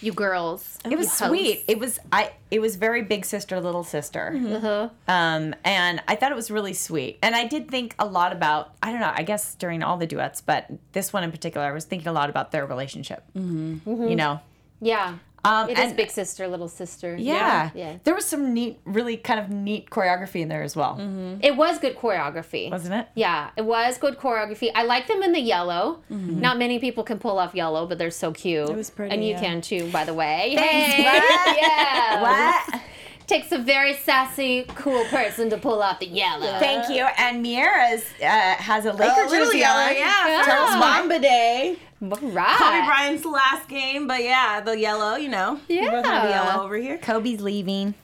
[0.00, 0.78] You girls.
[0.90, 1.62] It was sweet.
[1.68, 2.32] It was I.
[2.50, 4.34] It was very big sister, little sister.
[4.34, 4.88] Uh-huh.
[5.06, 7.18] Um, and I thought it was really sweet.
[7.22, 8.72] And I did think a lot about.
[8.82, 9.12] I don't know.
[9.14, 12.12] I guess during all the duets, but this one in particular, I was thinking a
[12.14, 13.22] lot about their relationship.
[13.36, 14.08] Mm-hmm.
[14.08, 14.40] You know.
[14.80, 15.18] Yeah.
[15.44, 17.16] Um, It is and- big sister, little sister.
[17.16, 17.70] Yeah.
[17.74, 17.96] Yeah.
[18.04, 20.98] There was some neat, really kind of neat choreography in there as well,
[21.42, 22.70] It was good choreography.
[22.70, 23.06] wasn't it?
[23.14, 24.70] Yeah, it was good choreography.
[24.74, 26.00] I like them in the yellow.
[26.10, 28.68] Not many people can pull off yellow, but they're so cute.
[28.68, 29.40] It was pretty, And you yeah.
[29.40, 30.52] can too, by the way.
[30.56, 31.04] Thanks, Hey!
[31.04, 31.58] what?
[31.60, 32.22] yeah.
[32.22, 32.82] What?
[33.26, 36.58] Takes a very sassy, cool person to pull off the yellow.
[36.58, 37.04] Thank you.
[37.16, 39.94] And Miaira's uh, has a Laker jersey on.
[39.94, 40.42] yeah.
[40.44, 40.98] Tell us why.
[40.98, 41.76] Mamba Day.
[42.00, 42.56] Right.
[42.58, 45.60] Kobe Bryant's last game, but yeah, the yellow, you know.
[45.68, 46.44] We both have the Yeah.
[46.46, 46.96] yellow over here.
[46.98, 47.94] Kobe's leaving.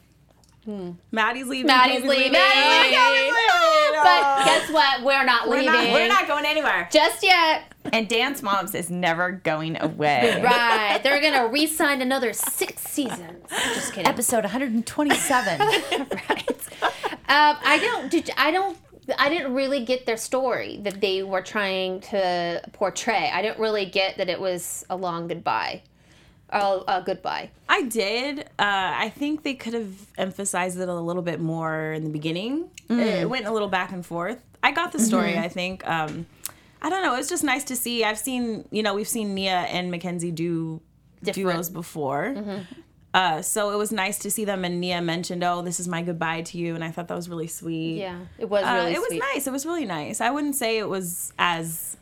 [1.13, 1.67] Maddie's leaving.
[1.67, 2.33] Maddie's Kobe's leaving.
[2.33, 4.03] Maddie's leaving.
[4.03, 5.03] but guess what?
[5.05, 5.73] We're not We're leaving.
[5.73, 6.89] not, we're not going anywhere.
[6.93, 7.73] just yet.
[7.93, 10.41] And Dance Moms is never going away.
[10.43, 11.01] Right.
[11.05, 13.49] They're gonna re-sign another six seasons.
[13.49, 14.09] Just kidding.
[14.09, 15.59] Episode 127.
[15.61, 16.51] right.
[17.29, 18.11] Um, I don't.
[18.11, 18.77] Did, I don't.
[19.19, 23.31] I didn't really get their story that they were trying to portray.
[23.33, 25.83] I didn't really get that it was a long goodbye,
[26.53, 27.51] or a goodbye.
[27.69, 28.40] I did.
[28.40, 32.71] Uh, I think they could have emphasized it a little bit more in the beginning.
[32.88, 34.40] It went a little back and forth.
[34.62, 35.37] I got the story.
[35.38, 35.87] I think.
[35.87, 36.27] Um,
[36.83, 37.14] I don't know.
[37.14, 38.05] It was just nice to see.
[38.05, 38.66] I've seen.
[38.71, 40.81] You know, we've seen Nia and Mackenzie do
[41.23, 41.55] Different.
[41.57, 42.64] duos before.
[43.17, 44.65] Uh, so it was nice to see them.
[44.65, 47.29] And Nia mentioned, "Oh, this is my goodbye to you," and I thought that was
[47.31, 47.99] really sweet.
[47.99, 48.93] Yeah, it was Uh, really.
[48.93, 49.47] it was nice.
[49.47, 50.21] It was really nice.
[50.21, 51.97] I wouldn't say it was as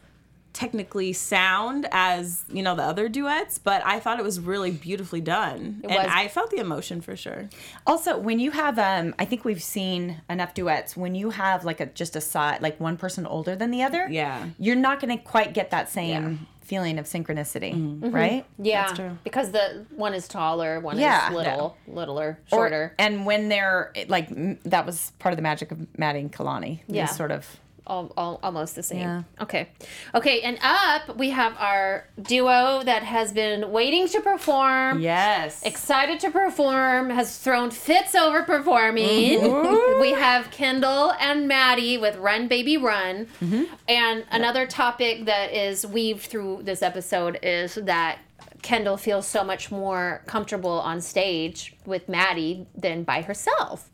[0.53, 5.21] technically sound as you know the other duets, but I thought it was really beautifully
[5.21, 6.07] done, and was.
[6.09, 7.49] I felt the emotion for sure.
[7.87, 10.97] Also, when you have, um, I think we've seen enough duets.
[10.97, 14.07] When you have like a just a side, like one person older than the other,
[14.09, 14.47] Yeah.
[14.59, 18.11] you're not going to quite get that same feeling of synchronicity, mm-hmm.
[18.11, 18.45] right?
[18.55, 18.65] Mm-hmm.
[18.65, 19.19] Yeah, That's true.
[19.25, 21.29] because the one is taller, one Yeah.
[21.29, 22.95] is little, littler, Or- shorter.
[22.99, 24.29] and when they're like,
[24.65, 26.81] that was part of the magic of Maddie and Kalani.
[26.89, 27.07] Yeah.
[27.07, 27.59] sort of.
[27.87, 29.01] All, all, almost the same.
[29.01, 29.23] Yeah.
[29.41, 29.69] Okay.
[30.15, 35.01] Okay, and up we have our duo that has been waiting to perform.
[35.01, 35.63] Yes.
[35.63, 39.41] Excited to perform, has thrown fits over performing.
[39.41, 40.01] Mm-hmm.
[40.01, 43.27] we have Kendall and Maddie with Run Baby Run.
[43.41, 43.65] Mm-hmm.
[43.89, 48.19] And another topic that is weaved through this episode is that
[48.63, 53.91] Kendall feels so much more comfortable on stage with Maddie than by herself.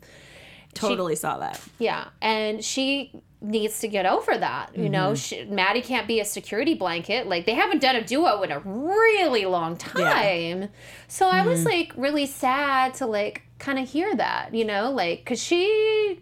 [0.73, 1.59] Totally saw that.
[1.77, 4.69] Yeah, and she needs to get over that.
[4.75, 4.91] You Mm-hmm.
[4.91, 7.27] know, she, Maddie can't be a security blanket.
[7.27, 10.69] Like they haven't done a duo in a really long time.
[11.07, 11.49] So I Mm-hmm.
[11.49, 14.53] was like really sad to like kind of hear that.
[14.53, 16.19] You know, like because she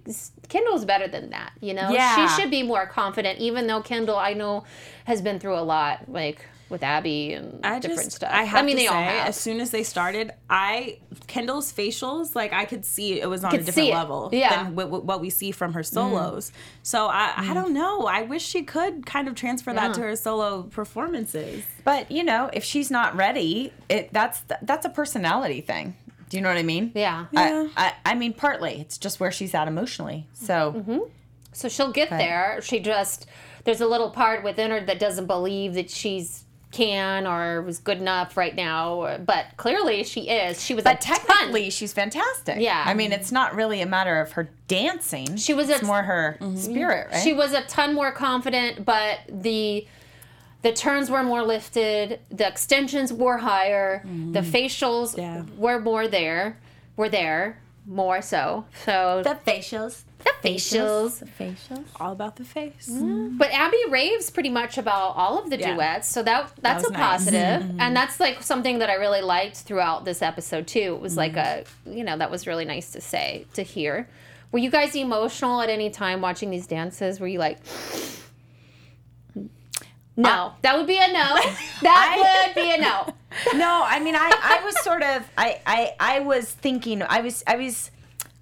[0.48, 1.52] Kendall's better than that.
[1.60, 2.16] You know, Yeah.
[2.16, 3.40] she should be more confident.
[3.40, 4.64] Even though Kendall, I know,
[5.06, 6.10] has been through a lot.
[6.10, 8.30] Like with Abby and I different just, stuff.
[8.32, 9.28] I have mean, to they say, all have.
[9.30, 13.52] as soon as they started, I Kendall's facials, like I could see it was on
[13.52, 14.50] Could a different level Yeah.
[14.64, 16.52] than w- w- what we see from her solos.
[16.84, 18.06] So I, I don't know.
[18.08, 21.64] I wish she could kind of transfer that to her solo performances.
[21.84, 25.96] But you know, if she's not ready, it that's that's a personality thing.
[26.30, 26.92] Do you know what I mean?
[26.94, 27.26] Yeah.
[27.32, 27.70] Yeah.
[27.76, 30.28] I, I, I mean, partly it's just where she's at emotionally.
[30.34, 31.00] So Mm-hmm.
[31.52, 32.60] So she'll get there.
[32.62, 33.26] She just
[33.64, 37.98] there's a little part within her that doesn't believe that she's can or was good
[37.98, 40.64] enough right now, but clearly she is.
[40.64, 41.18] She was But a ton.
[41.20, 42.58] technically, she's fantastic.
[42.60, 42.84] Yeah.
[42.86, 45.36] I mean, it's not really a matter of her dancing.
[45.38, 46.56] She was It's a- more her mm-hmm.
[46.58, 47.24] spirit, right?
[47.24, 49.88] She was a ton more confident, but the
[50.62, 54.34] the turns were more lifted, the extensions were higher, mm-hmm.
[54.34, 55.44] the facials Yeah.
[55.58, 56.58] were more there,
[56.98, 58.66] were there more so.
[58.86, 60.04] So the facials.
[60.20, 61.24] The facials.
[61.40, 61.86] Facials.
[62.00, 62.90] All about the face.
[62.92, 65.74] But Abby raves pretty much about all of the Yeah.
[65.76, 67.02] duets, so that that's was a nice.
[67.02, 67.62] positive.
[67.64, 67.80] Mm-hmm.
[67.82, 70.80] and that's like something that I really liked throughout this episode too.
[70.96, 74.08] It was like a you know that was really nice to say to hear.
[74.52, 77.20] Were you guys emotional at any time watching these dances?
[77.20, 77.60] Were you like?
[80.18, 81.40] No, that would be a no.
[81.82, 83.14] That would be a no.
[83.56, 87.44] No, I mean, I, I was sort of, I, I, I was thinking, I was,
[87.46, 87.92] I was,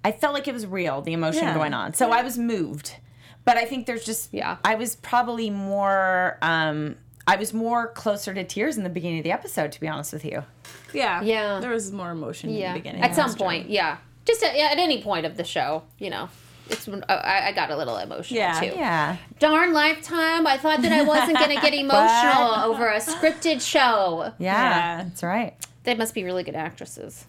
[0.04, 1.54] I felt like it was real, the emotion Yeah.
[1.54, 1.94] going on.
[1.94, 2.96] So I was moved.
[3.44, 4.56] But I think there's just, Yeah.
[4.64, 9.24] I was probably more, um, I was more closer to tears in the beginning of
[9.24, 10.44] the episode, to be honest with you.
[10.92, 11.20] Yeah.
[11.22, 11.60] Yeah.
[11.60, 13.02] There was more emotion in the beginning.
[13.02, 13.44] at some That's true.
[13.46, 13.98] point, yeah.
[14.24, 16.28] Just at, at any point of the show, you know.
[16.70, 18.60] It's I, I got a little emotional Yeah.
[18.60, 18.66] too.
[18.76, 19.16] Yeah.
[19.38, 24.32] darn lifetime i thought that i wasn't going to get emotional over a scripted show
[24.38, 24.52] Yeah.
[24.98, 25.04] Yeah.
[25.04, 25.54] That's right.
[25.84, 27.24] they must be really good actresses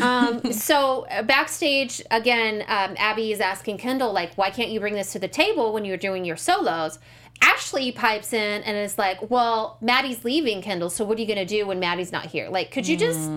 [0.00, 4.94] um, so uh, backstage again um, abby is asking kendall like why can't you bring
[4.94, 6.98] this to the table when you're doing your solos
[7.42, 11.38] ashley pipes in and is like well maddie's leaving kendall so what are you going
[11.38, 13.28] to do when maddie's not here like could you just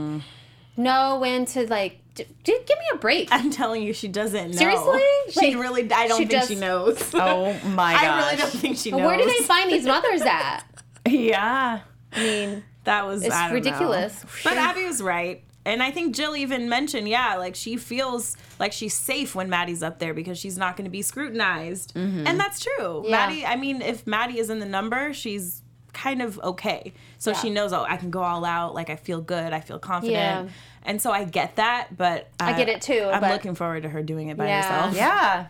[0.78, 4.52] know when to like d- d- give me a break I'm telling you, she doesn't
[4.52, 4.58] know.
[4.58, 5.02] Seriously?
[5.30, 7.12] She Like, really, I don't she think does- she knows.
[7.14, 8.04] Oh my gosh.
[8.04, 9.02] I really don't think she knows.
[9.02, 10.64] where do they find these mothers at
[11.08, 11.80] Yeah.
[12.12, 13.56] i mean That was It's I don't know.
[13.56, 14.26] ridiculous.
[14.44, 15.44] But Abby was right.
[15.66, 19.82] And I think Jill even mentioned, yeah, like she feels like she's safe when Maddie's
[19.82, 21.94] up there because she's not going to be scrutinized.
[21.96, 23.04] And that's true.
[23.06, 23.12] Yeah.
[23.12, 26.94] Maddie, I mean, if Maddie is in the number, she's kind of okay.
[27.18, 27.38] So Yeah.
[27.38, 28.76] she knows, oh, I can go all out.
[28.76, 29.54] Like I feel good.
[29.54, 30.14] I feel confident.
[30.18, 30.48] Yeah.
[30.84, 33.90] And so I get that, but I get it too, I'm but- looking forward to
[33.90, 34.62] her doing it by Yeah.
[34.62, 34.96] herself.
[34.96, 35.48] Yeah.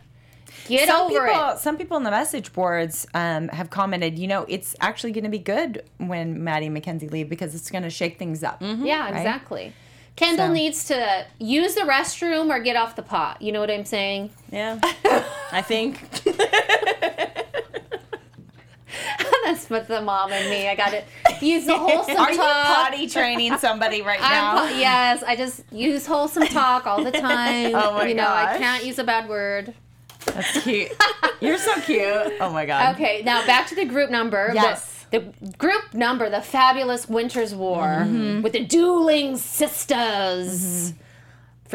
[0.69, 4.28] get some over people, it some people in the message boards um, have commented, you
[4.28, 7.84] know, it's actually going to be good when Maddie and Mackenzie leave because it's going
[7.84, 8.62] to shake things up.
[8.62, 9.73] Yeah, exactly.
[10.15, 10.54] Kendall so.
[10.54, 13.41] needs to use the restroom or get off the pot.
[13.41, 14.30] You know what I'm saying?
[14.51, 14.80] Yeah.
[15.51, 16.01] I think.
[19.43, 20.67] That's with the mom and me.
[20.67, 21.06] I got it.
[21.41, 22.39] Use the wholesome Are talk.
[22.39, 24.60] Are you potty training somebody right now?
[24.67, 27.75] Po- yes, I just use wholesome talk all the time.
[27.75, 28.25] Oh my You gosh.
[28.25, 29.73] know, I can't use a bad word.
[30.25, 30.89] That's cute.
[31.41, 32.34] You're so cute.
[32.39, 32.95] Oh my god.
[32.95, 34.51] Okay, now back to the group number.
[34.56, 34.94] Yes.
[35.12, 35.20] The,
[35.58, 38.15] group number, the fabulous Winter's War Mm-hmm.
[38.15, 38.41] mm-hmm.
[38.41, 40.91] with the dueling sisters.
[40.91, 40.98] Mm-hmm.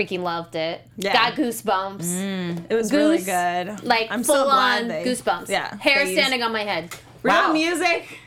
[0.01, 0.87] Freaking loved it.
[0.97, 1.13] Yeah.
[1.13, 2.03] Got goosebumps.
[2.05, 2.65] Mm.
[2.71, 3.83] It was really good.
[3.83, 5.49] Like I'm full so on they- goosebumps.
[5.49, 6.95] Yeah, Hair standing on my head.
[7.23, 7.53] Real Wow.
[7.53, 8.19] music.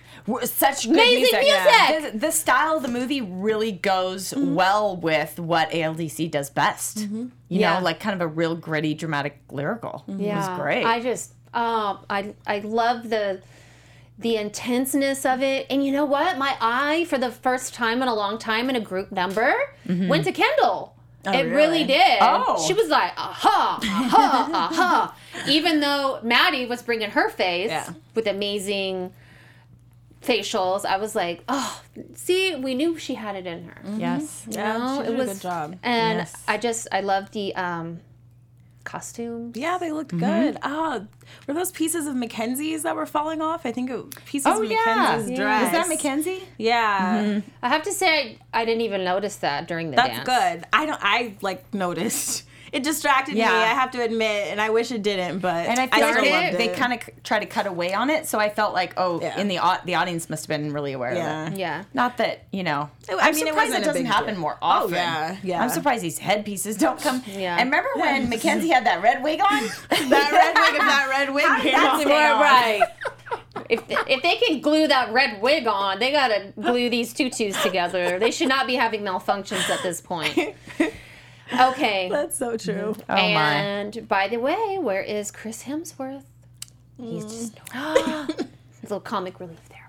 [0.43, 1.91] Such good Amazing music.
[2.01, 2.21] music!
[2.21, 4.55] The, style of the movie really goes mm-hmm.
[4.55, 6.99] well with what ALDC does best.
[6.99, 7.77] You Yeah.
[7.79, 10.05] know, like kind of a real gritty, dramatic lyrical.
[10.07, 10.85] It Yeah, was great.
[10.85, 13.41] I just, oh, I, I love the,
[14.19, 15.65] the intenseness of it.
[15.69, 16.37] And you know what?
[16.37, 19.53] My eye, for the first time in a long time in a group number,
[19.87, 20.95] went to Kendall.
[21.25, 21.83] it really, really?
[21.85, 22.17] did.
[22.21, 22.63] Oh.
[22.67, 25.15] She was like, aha, aha, aha.
[25.47, 27.89] Even though Maddie was bringing her face Yeah.
[28.13, 29.13] with amazing
[30.21, 31.81] facials, I was like, oh,
[32.15, 33.81] see, we knew she had it in her.
[33.97, 34.45] yes.
[34.49, 35.77] You Yeah, know, did a good job.
[35.83, 36.43] And Yes.
[36.47, 37.99] I just, I love the um,
[38.83, 39.55] costumes.
[39.57, 40.25] Yeah, they looked Mm-hmm.
[40.25, 40.57] good.
[40.61, 41.01] Ah,
[41.47, 43.65] were those pieces of Mackenzie's that were falling off?
[43.65, 44.77] I think it pieces Oh of yeah.
[44.85, 45.35] Mackenzie's Yeah.
[45.37, 45.65] dress.
[45.67, 46.43] Is that Mackenzie?
[46.57, 50.27] Yeah, I have to say, I, I didn't even notice that during the that's dance.
[50.27, 50.67] good.
[50.73, 50.99] I don't.
[51.01, 52.43] I like noticed.
[52.73, 53.49] It distracted Yeah.
[53.49, 53.53] me.
[53.55, 55.39] I have to admit, and I wish it didn't.
[55.39, 58.25] But And I feel still like they kind of try to cut away on it,
[58.27, 59.39] so I felt like, oh, Yeah.
[59.39, 61.47] in the au- the audience must have been really aware Yeah.
[61.47, 61.59] of it.
[61.59, 61.83] Yeah.
[61.93, 62.89] Not that you know.
[63.07, 64.41] I I'm mean, it surprised wasn't it doesn't happen deal.
[64.41, 64.93] more often.
[64.93, 65.61] Oh, yeah, yeah.
[65.61, 67.23] I'm surprised these headpieces don't come.
[67.27, 67.57] Yeah.
[67.59, 69.63] And remember when Mackenzie had that red wig on?
[70.09, 70.73] that red wig.
[70.73, 72.41] If that red wig How did came off.
[72.41, 72.81] Right, on?
[72.81, 73.63] right.
[73.69, 78.17] if, if they can glue that red wig on, they gotta glue these tutus together.
[78.17, 80.55] They should not be having malfunctions at this point.
[81.59, 82.09] Okay.
[82.09, 82.95] That's so true.
[82.97, 83.11] Mm-hmm.
[83.11, 83.53] Oh my.
[83.53, 86.23] and by the way, where is Chris Hemsworth?
[86.97, 87.29] He's mm.
[87.29, 88.47] just a
[88.83, 89.79] little comic relief there.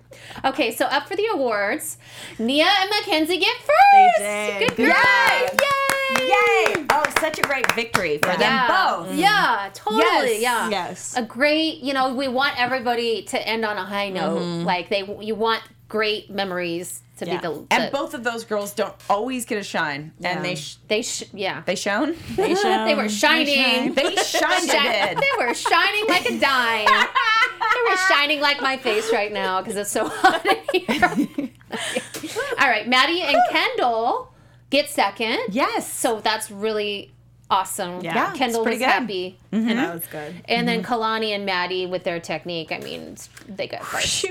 [0.45, 1.99] Okay, so up for the awards,
[2.39, 4.19] Nia and Mackenzie get first.
[4.19, 4.69] They did.
[4.69, 4.95] Good Good girl.
[4.95, 5.61] job.
[5.61, 6.27] Yay!
[6.27, 6.87] Yay!
[6.91, 8.69] Oh, such a great victory for them Yeah.
[8.69, 9.15] both.
[9.15, 10.41] Yeah, totally.
[10.41, 10.41] Yes.
[10.41, 10.69] Yeah.
[10.71, 11.17] Yes.
[11.17, 14.39] A great, you know, we want everybody to end on a high note.
[14.41, 14.65] Mm-hmm.
[14.65, 17.37] Like they you want great memories to Yeah.
[17.37, 20.77] be the, And both of those girls don't always get a shine, and they sh-
[20.89, 21.63] they sh- yeah.
[21.65, 22.17] they shone.
[22.37, 22.87] They, shone.
[22.87, 23.95] They were shining.
[23.95, 24.69] They shined.
[24.69, 25.19] They did.
[25.19, 26.87] they were shining like a dime.
[26.87, 31.39] they were shining like my face right now because it's so hot in here.
[32.61, 34.33] All right, Maddie and Kendall
[34.71, 35.39] get second.
[35.51, 35.93] Yes.
[35.93, 37.13] So that's really
[37.51, 38.01] awesome.
[38.03, 38.15] Yeah.
[38.15, 38.85] Yeah, Kendall was good.
[38.85, 39.39] happy.
[39.53, 40.35] And that was good.
[40.47, 40.93] And then mm-hmm.
[40.93, 42.73] Kalani and Maddie with their technique.
[42.73, 43.17] I mean,
[43.49, 44.25] they got first.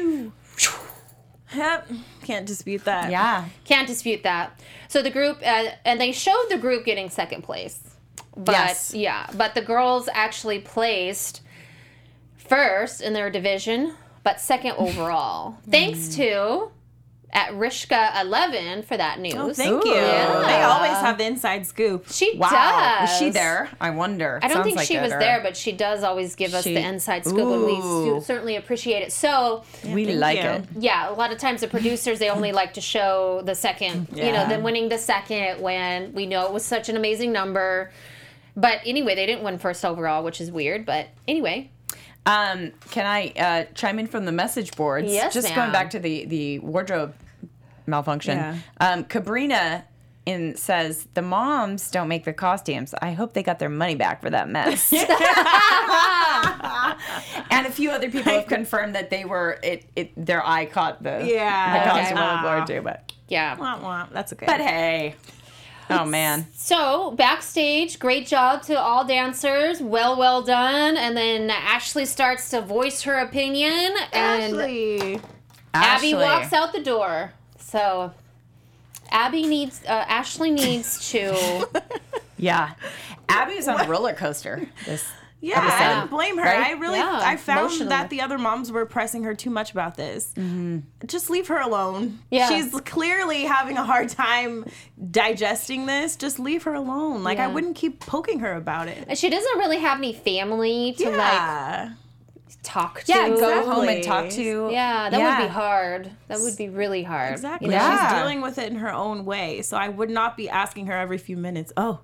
[1.55, 1.89] Yep.
[2.23, 3.11] Can't dispute that.
[3.11, 3.45] yeah.
[3.65, 4.59] Can't dispute that.
[4.87, 7.79] So the group, uh, and they showed the group getting second place.
[8.35, 8.93] But Yes.
[8.93, 11.41] yeah, but the girls actually placed
[12.37, 15.57] first in their division, but second overall.
[15.69, 16.71] Thanks to
[17.33, 19.33] at Rishka 11 for that news.
[19.35, 19.93] Oh, thank you.
[19.95, 20.43] Yeah.
[20.45, 22.05] They always have the inside scoop.
[22.11, 22.49] She Wow.
[22.49, 23.09] does.
[23.09, 23.69] Was she there?
[23.81, 24.39] I wonder.
[24.41, 26.53] I don't Sounds think like she it, was or- there, but she does always give
[26.53, 29.11] us She- the inside scoop, and we certainly appreciate it.
[29.11, 30.49] So, we like you.
[30.49, 30.63] it.
[30.77, 34.25] yeah, a lot of times the producers they only like to show the second, yeah.
[34.27, 34.49] you know, Yeah.
[34.49, 37.91] them winning the second when we know it was such an amazing number.
[38.55, 40.85] But anyway, they didn't win first overall, which is weird.
[40.85, 41.71] But anyway,
[42.25, 45.11] Um, can I uh, chime in from the message boards?
[45.11, 45.55] Yes, Just ma'am.
[45.57, 47.13] going back to the the wardrobe
[47.87, 48.37] malfunction.
[48.37, 48.57] Yeah.
[48.79, 49.83] Um, Cabrina
[50.25, 52.93] in says the moms don't make the costumes.
[53.01, 54.93] I hope they got their money back for that mess.
[57.51, 59.85] and a few other people have confirmed that they were it.
[59.95, 61.73] it their eye caught the Yeah.
[61.73, 61.99] the Okay.
[61.99, 62.65] costume on the floor Ah.
[62.65, 62.81] too.
[62.81, 63.55] But yeah.
[63.57, 64.07] Wah, wah.
[64.11, 64.45] That's okay.
[64.45, 65.15] but hey,
[65.89, 66.47] oh man.
[66.53, 69.81] So backstage, great job to all dancers.
[69.81, 70.95] Well, well done.
[70.97, 75.19] And then Ashley starts to voice her opinion, and Ashley.
[75.75, 76.13] Abby Ashley.
[76.13, 77.33] walks out the door.
[77.73, 78.13] So
[79.09, 81.67] Abby needs, uh, Ashley needs to.
[82.35, 82.73] Yeah,
[83.29, 84.67] Abby was on a roller coaster.
[84.85, 85.05] This
[85.39, 86.43] Yeah, I don't blame her.
[86.43, 86.67] right?
[86.67, 89.95] I really, Yeah, I found that the other moms were pressing her too much about
[89.95, 90.33] this.
[91.05, 92.19] Just leave her alone.
[92.31, 92.49] Yeah.
[92.49, 94.65] she's clearly having a hard time
[95.09, 96.17] digesting this.
[96.17, 97.23] Just leave her alone.
[97.23, 99.17] Like I wouldn't keep poking her about it.
[99.17, 101.91] She doesn't really have any family to like Yeah,
[102.63, 103.11] talk to.
[103.11, 104.69] Yeah, go home and talk to.
[104.71, 105.39] Yeah, that Yeah.
[105.39, 106.11] would be hard.
[106.29, 107.33] That would be really hard.
[107.33, 107.67] exactly.
[107.67, 107.77] You know?
[107.77, 108.07] Yeah.
[108.09, 109.61] She's dealing with it in her own way.
[109.61, 111.71] So I would not be asking her every few minutes.
[111.77, 111.99] Oh.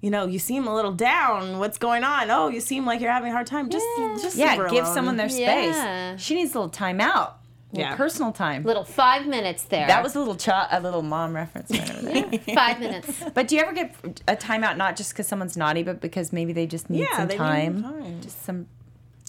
[0.00, 1.58] You know, you seem a little down.
[1.58, 2.30] What's going on?
[2.30, 3.68] Oh, you seem like you're having a hard time.
[3.68, 3.84] Just,
[4.22, 4.94] just Yeah, give alone.
[4.94, 5.74] someone their space.
[5.74, 6.16] Yeah.
[6.16, 7.38] She needs a little time out.
[7.72, 7.90] Yeah.
[7.90, 7.96] Yeah.
[7.96, 8.62] Personal time.
[8.62, 9.88] Little five minutes there.
[9.88, 11.70] That was a little cha- a little mom reference.
[11.72, 12.54] right over there.
[12.54, 13.12] five minutes.
[13.34, 13.94] But do you ever get
[14.28, 17.26] a timeout not just because someone's naughty, but because maybe they just need Yeah, some
[17.28, 17.82] they need time?
[17.82, 18.20] time.
[18.22, 18.68] Just some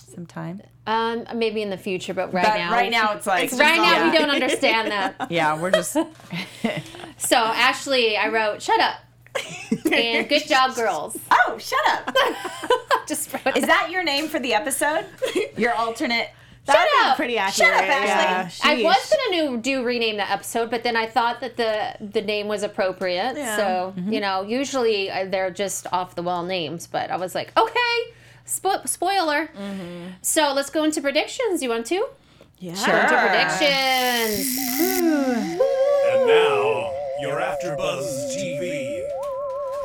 [0.09, 0.61] sometime.
[0.87, 3.91] Um, maybe in the future, but right But now, right now it's like right now
[4.05, 4.11] yeah.
[4.11, 5.27] we don't understand that.
[5.29, 5.93] Yeah, we're just
[7.17, 8.95] So Ashley, I wrote, "Shut up,"
[9.91, 11.17] and good job, girls.
[11.31, 12.15] Oh, shut up.
[13.07, 15.05] Just wrote Is that your name for the episode?
[15.57, 16.29] Your alternate
[16.65, 17.15] That'd Shut up.
[17.17, 18.07] pretty Shut up, Ashley.
[18.07, 21.95] Yeah, I was gonna do, do rename the episode, but then I thought that the
[22.13, 23.35] the name was appropriate.
[23.37, 23.55] Yeah.
[23.57, 24.13] So Mm-hmm.
[24.13, 27.95] you know, usually uh, they're just off the wall names, but I was like, okay,
[28.49, 29.47] spo- spoiler.
[29.47, 30.07] Mm-hmm.
[30.21, 31.61] So let's go into predictions.
[31.61, 32.07] You want to?
[32.59, 32.71] Yeah.
[32.71, 33.19] Into Sure.
[33.27, 34.57] predictions.
[36.11, 36.91] And now,
[37.21, 39.01] your AfterBuzz TV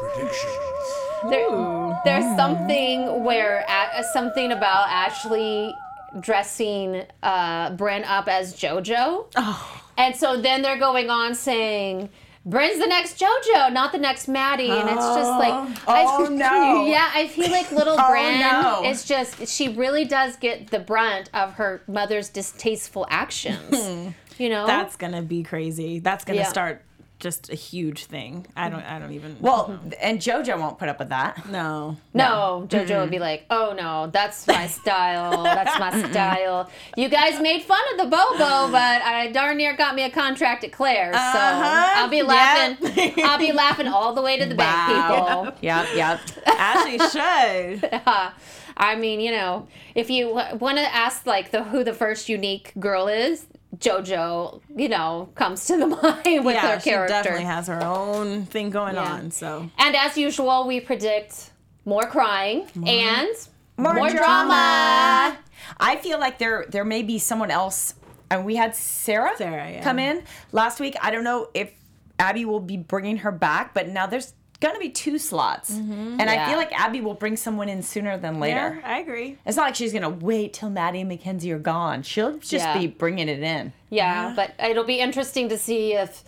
[0.00, 1.30] predictions.
[1.30, 5.74] There, there's something where a, something about Ashley
[6.20, 9.26] dressing uh, Bryn up as JoJo.
[9.36, 9.80] Oh.
[9.96, 12.08] And so then they're going on saying,
[12.46, 14.68] Bryn's the next JoJo, not the next Maddie.
[14.70, 15.52] And it's just like,
[15.86, 16.86] Oh, I, no.
[16.88, 18.82] Yeah, I feel like little Oh, Bryn no.
[18.84, 24.14] is just, she really does get the brunt of her mother's distasteful actions.
[24.38, 24.66] you know?
[24.66, 26.00] That's gonna be crazy.
[26.00, 26.48] That's gonna Yeah.
[26.48, 26.82] start
[27.20, 28.46] just a huge thing.
[28.56, 28.82] I don't.
[28.82, 29.36] I don't even.
[29.40, 31.48] Well, and JoJo won't put up with that.
[31.48, 31.96] no.
[32.12, 35.42] No, JoJo would be like, "Oh no, that's my style.
[35.42, 36.68] That's my style.
[36.96, 40.64] You guys made fun of the Bobo, but I darn near got me a contract
[40.64, 41.90] at Claire's, so Uh-huh.
[41.96, 42.26] I'll be Yep.
[42.26, 43.24] laughing.
[43.24, 45.52] I'll be laughing all the way to the bank, people.
[45.62, 46.20] Yep, yep.
[46.46, 47.90] Ashley should.
[48.76, 52.72] I mean, you know, if you want to ask like the who the first unique
[52.78, 53.46] girl is,
[53.78, 57.12] JoJo, you know, comes to the mind with yeah, her she character.
[57.14, 59.12] definitely has her own thing going Yeah.
[59.12, 59.30] on.
[59.30, 61.50] So And as usual, we predict
[61.84, 63.28] more crying and
[63.76, 65.36] more, More drama.
[65.80, 67.94] I feel like there there may be someone else,
[68.30, 69.82] and we had Sarah, Sarah, yeah.
[69.82, 70.22] come in
[70.52, 70.94] last week.
[71.02, 71.72] I don't know if
[72.18, 76.20] Abby will be bringing her back, but now there's gonna be two slots, mm-hmm.
[76.20, 78.80] and I feel like Abby will bring someone in sooner than later.
[78.80, 79.38] yeah, I agree.
[79.44, 82.02] It's not like she's gonna wait till Maddie and Mackenzie are gone.
[82.02, 82.78] She'll just Yeah.
[82.78, 83.72] be bringing it in.
[83.90, 86.24] Yeah, but it'll be interesting to see if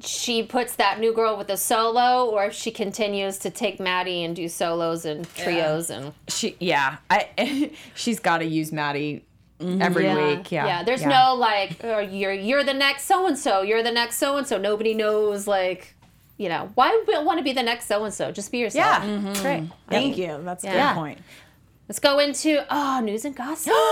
[0.00, 4.24] she puts that new girl with a solo or if she continues to take Maddie
[4.24, 7.72] and do solos and trios and She, yeah, I.
[7.94, 9.24] she's got to use Maddie
[9.60, 9.82] mm-hmm.
[9.82, 10.50] every week.
[10.50, 10.82] Yeah, yeah.
[10.82, 13.62] There's no like oh, you're you're the next so and so.
[13.62, 14.58] You're the next so and so.
[14.58, 15.94] Nobody knows like
[16.36, 18.32] you know why want to be the next so and so.
[18.32, 19.02] Just be yourself.
[19.02, 19.24] Yeah, mm-hmm.
[19.26, 19.64] that's right.
[19.88, 20.40] Thank you.
[20.42, 20.94] That's a Yeah.
[20.94, 21.18] good point.
[21.88, 23.72] Let's go into oh news and gossip.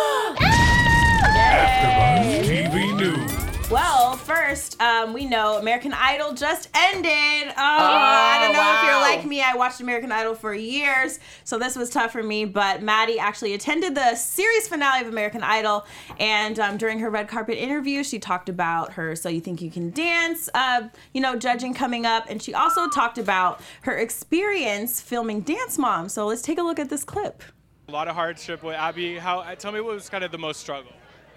[1.21, 3.50] AfterBuzz TV News.
[3.71, 7.55] Well, first, um, we know American Idol just ended.
[7.55, 9.43] Oh, I don't know if you're like me.
[9.43, 12.47] I watched American Idol for years, so this was tough for me.
[12.47, 15.87] But Maddie actually attended the series finale of American Idol,
[16.19, 19.71] and um, during her red carpet interview, she talked about her "So You Think You
[19.71, 25.01] Can Dance," uh, you know, judging coming up, and she also talked about her experience
[25.01, 26.09] filming Dance Mom.
[26.09, 27.45] So let's take a look at this clip.
[27.89, 29.17] A lot of hardship with Abby.
[29.17, 29.43] How?
[29.55, 30.91] Tell me what was kind of the most struggle.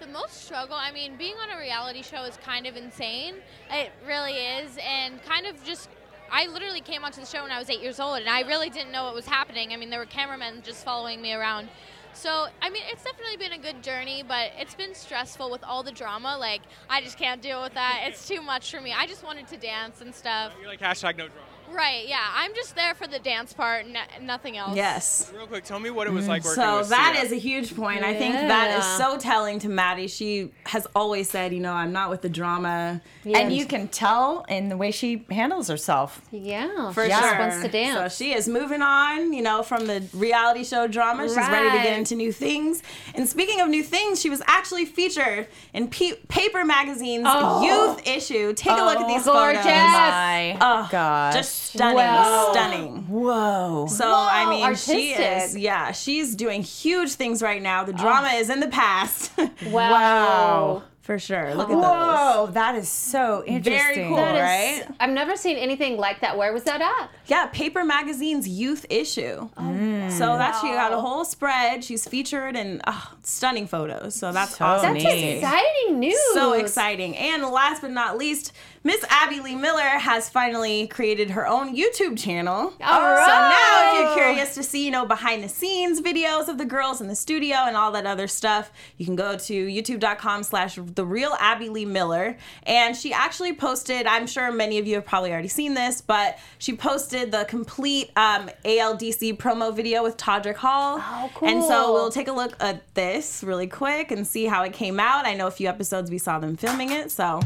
[0.04, 3.36] The most struggle, I mean, being on a reality show is kind of insane.
[3.70, 4.76] It really is.
[4.86, 5.88] And kind of just,
[6.30, 8.68] I literally came onto the show when I was eight years old and I really
[8.68, 9.72] didn't know what was happening.
[9.72, 11.70] I mean, there were cameramen just following me around.
[12.12, 15.82] So, I mean, it's definitely been a good journey, but it's been stressful with all
[15.82, 16.36] the drama.
[16.38, 18.02] Like, I just can't deal with that.
[18.04, 18.92] It's too much for me.
[18.92, 20.52] I just wanted to dance and stuff.
[20.60, 21.48] You're like hashtag no drama.
[21.74, 22.24] Right, yeah.
[22.34, 23.96] I'm just there for the dance part, n-
[24.26, 24.76] nothing else.
[24.76, 25.32] Yes.
[25.34, 26.28] Real quick, tell me what it was mm.
[26.28, 27.24] like working So with that Sia.
[27.24, 28.04] is a huge point.
[28.04, 30.06] I think that is so telling to Maddie.
[30.06, 33.02] She has always said, you know, I'm not with the drama.
[33.24, 36.20] And you can tell in the way she handles herself.
[36.30, 37.20] Yeah, For she sure.
[37.20, 38.14] just wants to dance.
[38.14, 41.24] So she is moving on, you know, from the reality show drama.
[41.26, 42.82] She's ready to get into new things.
[43.14, 47.62] And speaking of new things, she was actually featured in Pe- Paper Magazine's Oh.
[47.64, 48.52] youth issue.
[48.54, 49.62] Take a look at these oh, gorgeous.
[49.62, 49.72] photos.
[49.74, 51.34] My Oh, gosh.
[51.34, 52.48] Just stunning, Wow.
[52.52, 53.06] stunning.
[53.08, 53.86] Whoa.
[53.88, 57.84] So I mean, she is yeah, she's doing huge things right now.
[57.84, 58.38] The drama oh.
[58.38, 59.90] is in the past, wow.
[59.92, 60.82] Wow.
[61.02, 61.54] for sure.
[61.54, 61.82] Look at those.
[61.84, 63.94] Whoa, that is so interesting.
[63.94, 64.16] Very cool.
[64.16, 64.96] That is- Right?
[65.00, 66.36] I've never seen anything like that.
[66.38, 67.10] Where was that at?
[67.26, 69.48] Yeah, Paper Magazine's youth issue.
[69.56, 70.10] Oh, mm.
[70.10, 71.82] So that's she got a whole spread.
[71.84, 74.14] She's featured in oh, stunning photos.
[74.14, 74.94] So that's So awesome.
[74.94, 75.36] That's to neat.
[75.38, 76.18] exciting news.
[76.34, 77.16] So exciting.
[77.16, 78.52] And last but not least,
[78.86, 82.74] Miss Abby Lee Miller has finally created her own YouTube channel.
[82.82, 83.24] All right.
[83.24, 86.66] So now if you're curious to see, you know, behind the scenes videos of the
[86.66, 90.78] girls in the studio and all that other stuff, you can go to youtube.com slash
[90.78, 92.36] the real Abby Lee Miller.
[92.64, 96.38] And she actually posted, I'm sure many of you have probably already seen this, but
[96.58, 100.98] she posted the complete um, ALDC promo video with Todrick Hall.
[101.00, 101.48] Oh, cool.
[101.48, 105.00] And so we'll take a look at this really quick and see how it came
[105.00, 105.24] out.
[105.24, 107.40] I know a few episodes we saw them filming it, so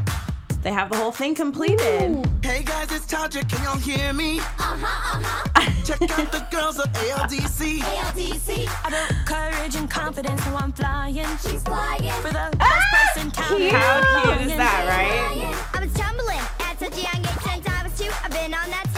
[0.61, 2.25] they have the whole thing completed.
[2.43, 3.49] Hey guys, it's Todrick.
[3.49, 4.39] Can y'all hear me?
[4.39, 5.71] Uh-huh, uh-huh.
[5.85, 7.79] Check out the girls of ALDC.
[7.79, 8.67] ALDC.
[8.85, 11.25] I built courage and confidence, so I'm flying.
[11.41, 13.69] She's flying for the best person counting.
[13.69, 15.55] How cute is that, right?
[15.73, 18.11] I was tumbling at such a young age since I was two.
[18.23, 18.88] I've been on that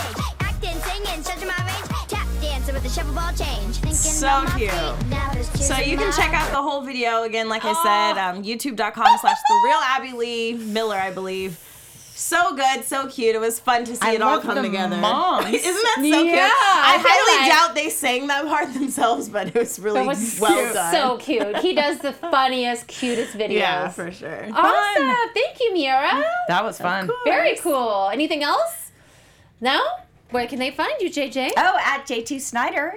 [2.95, 3.75] dancing shuffle ball change.
[3.77, 4.71] Thinking So cute.
[4.71, 7.73] feet, now there's tears So you can check out the whole video again, like I
[7.83, 11.59] said, um, youtube.com slash the real Abby Lee Miller, I believe.
[12.13, 13.33] So good, so cute.
[13.35, 14.97] It was fun to see I it all come the together.
[14.97, 15.47] moms.
[15.53, 16.25] Isn't that so cute?
[16.27, 20.01] Yeah, I I highly like- doubt they sang that part themselves, but it was really
[20.01, 20.93] That was well so, done.
[20.93, 21.57] so cute.
[21.59, 23.51] He does the funniest, cutest videos.
[23.53, 24.47] yeah, for sure.
[24.53, 25.15] Awesome.
[25.33, 26.23] Thank you, Miaira.
[26.47, 27.09] That was fun.
[27.25, 28.09] Very cool.
[28.13, 28.91] Anything else?
[29.59, 29.79] No?
[30.31, 31.51] Where can they find you, JJ?
[31.57, 32.95] Oh, at J2 Snyder.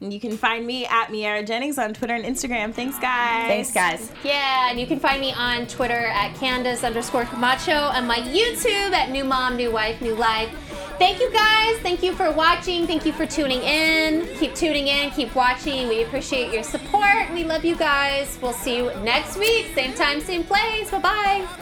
[0.00, 2.74] And You can find me at Miaira Jennings on Twitter and Instagram.
[2.74, 3.46] Thanks, guys.
[3.46, 4.10] Thanks, guys.
[4.24, 8.90] Yeah, and you can find me on Twitter at Candice underscore Camacho and my YouTube
[8.92, 10.50] at New Mom, New Wife, New Life.
[10.98, 11.78] Thank you guys.
[11.78, 12.86] Thank you for watching.
[12.86, 14.26] Thank you for tuning in.
[14.38, 15.10] Keep tuning in.
[15.12, 15.88] Keep watching.
[15.88, 17.30] We appreciate your support.
[17.32, 18.38] We love you guys.
[18.42, 19.66] We'll see you next week.
[19.74, 20.90] Same time, same place.
[20.90, 21.61] Bye bye.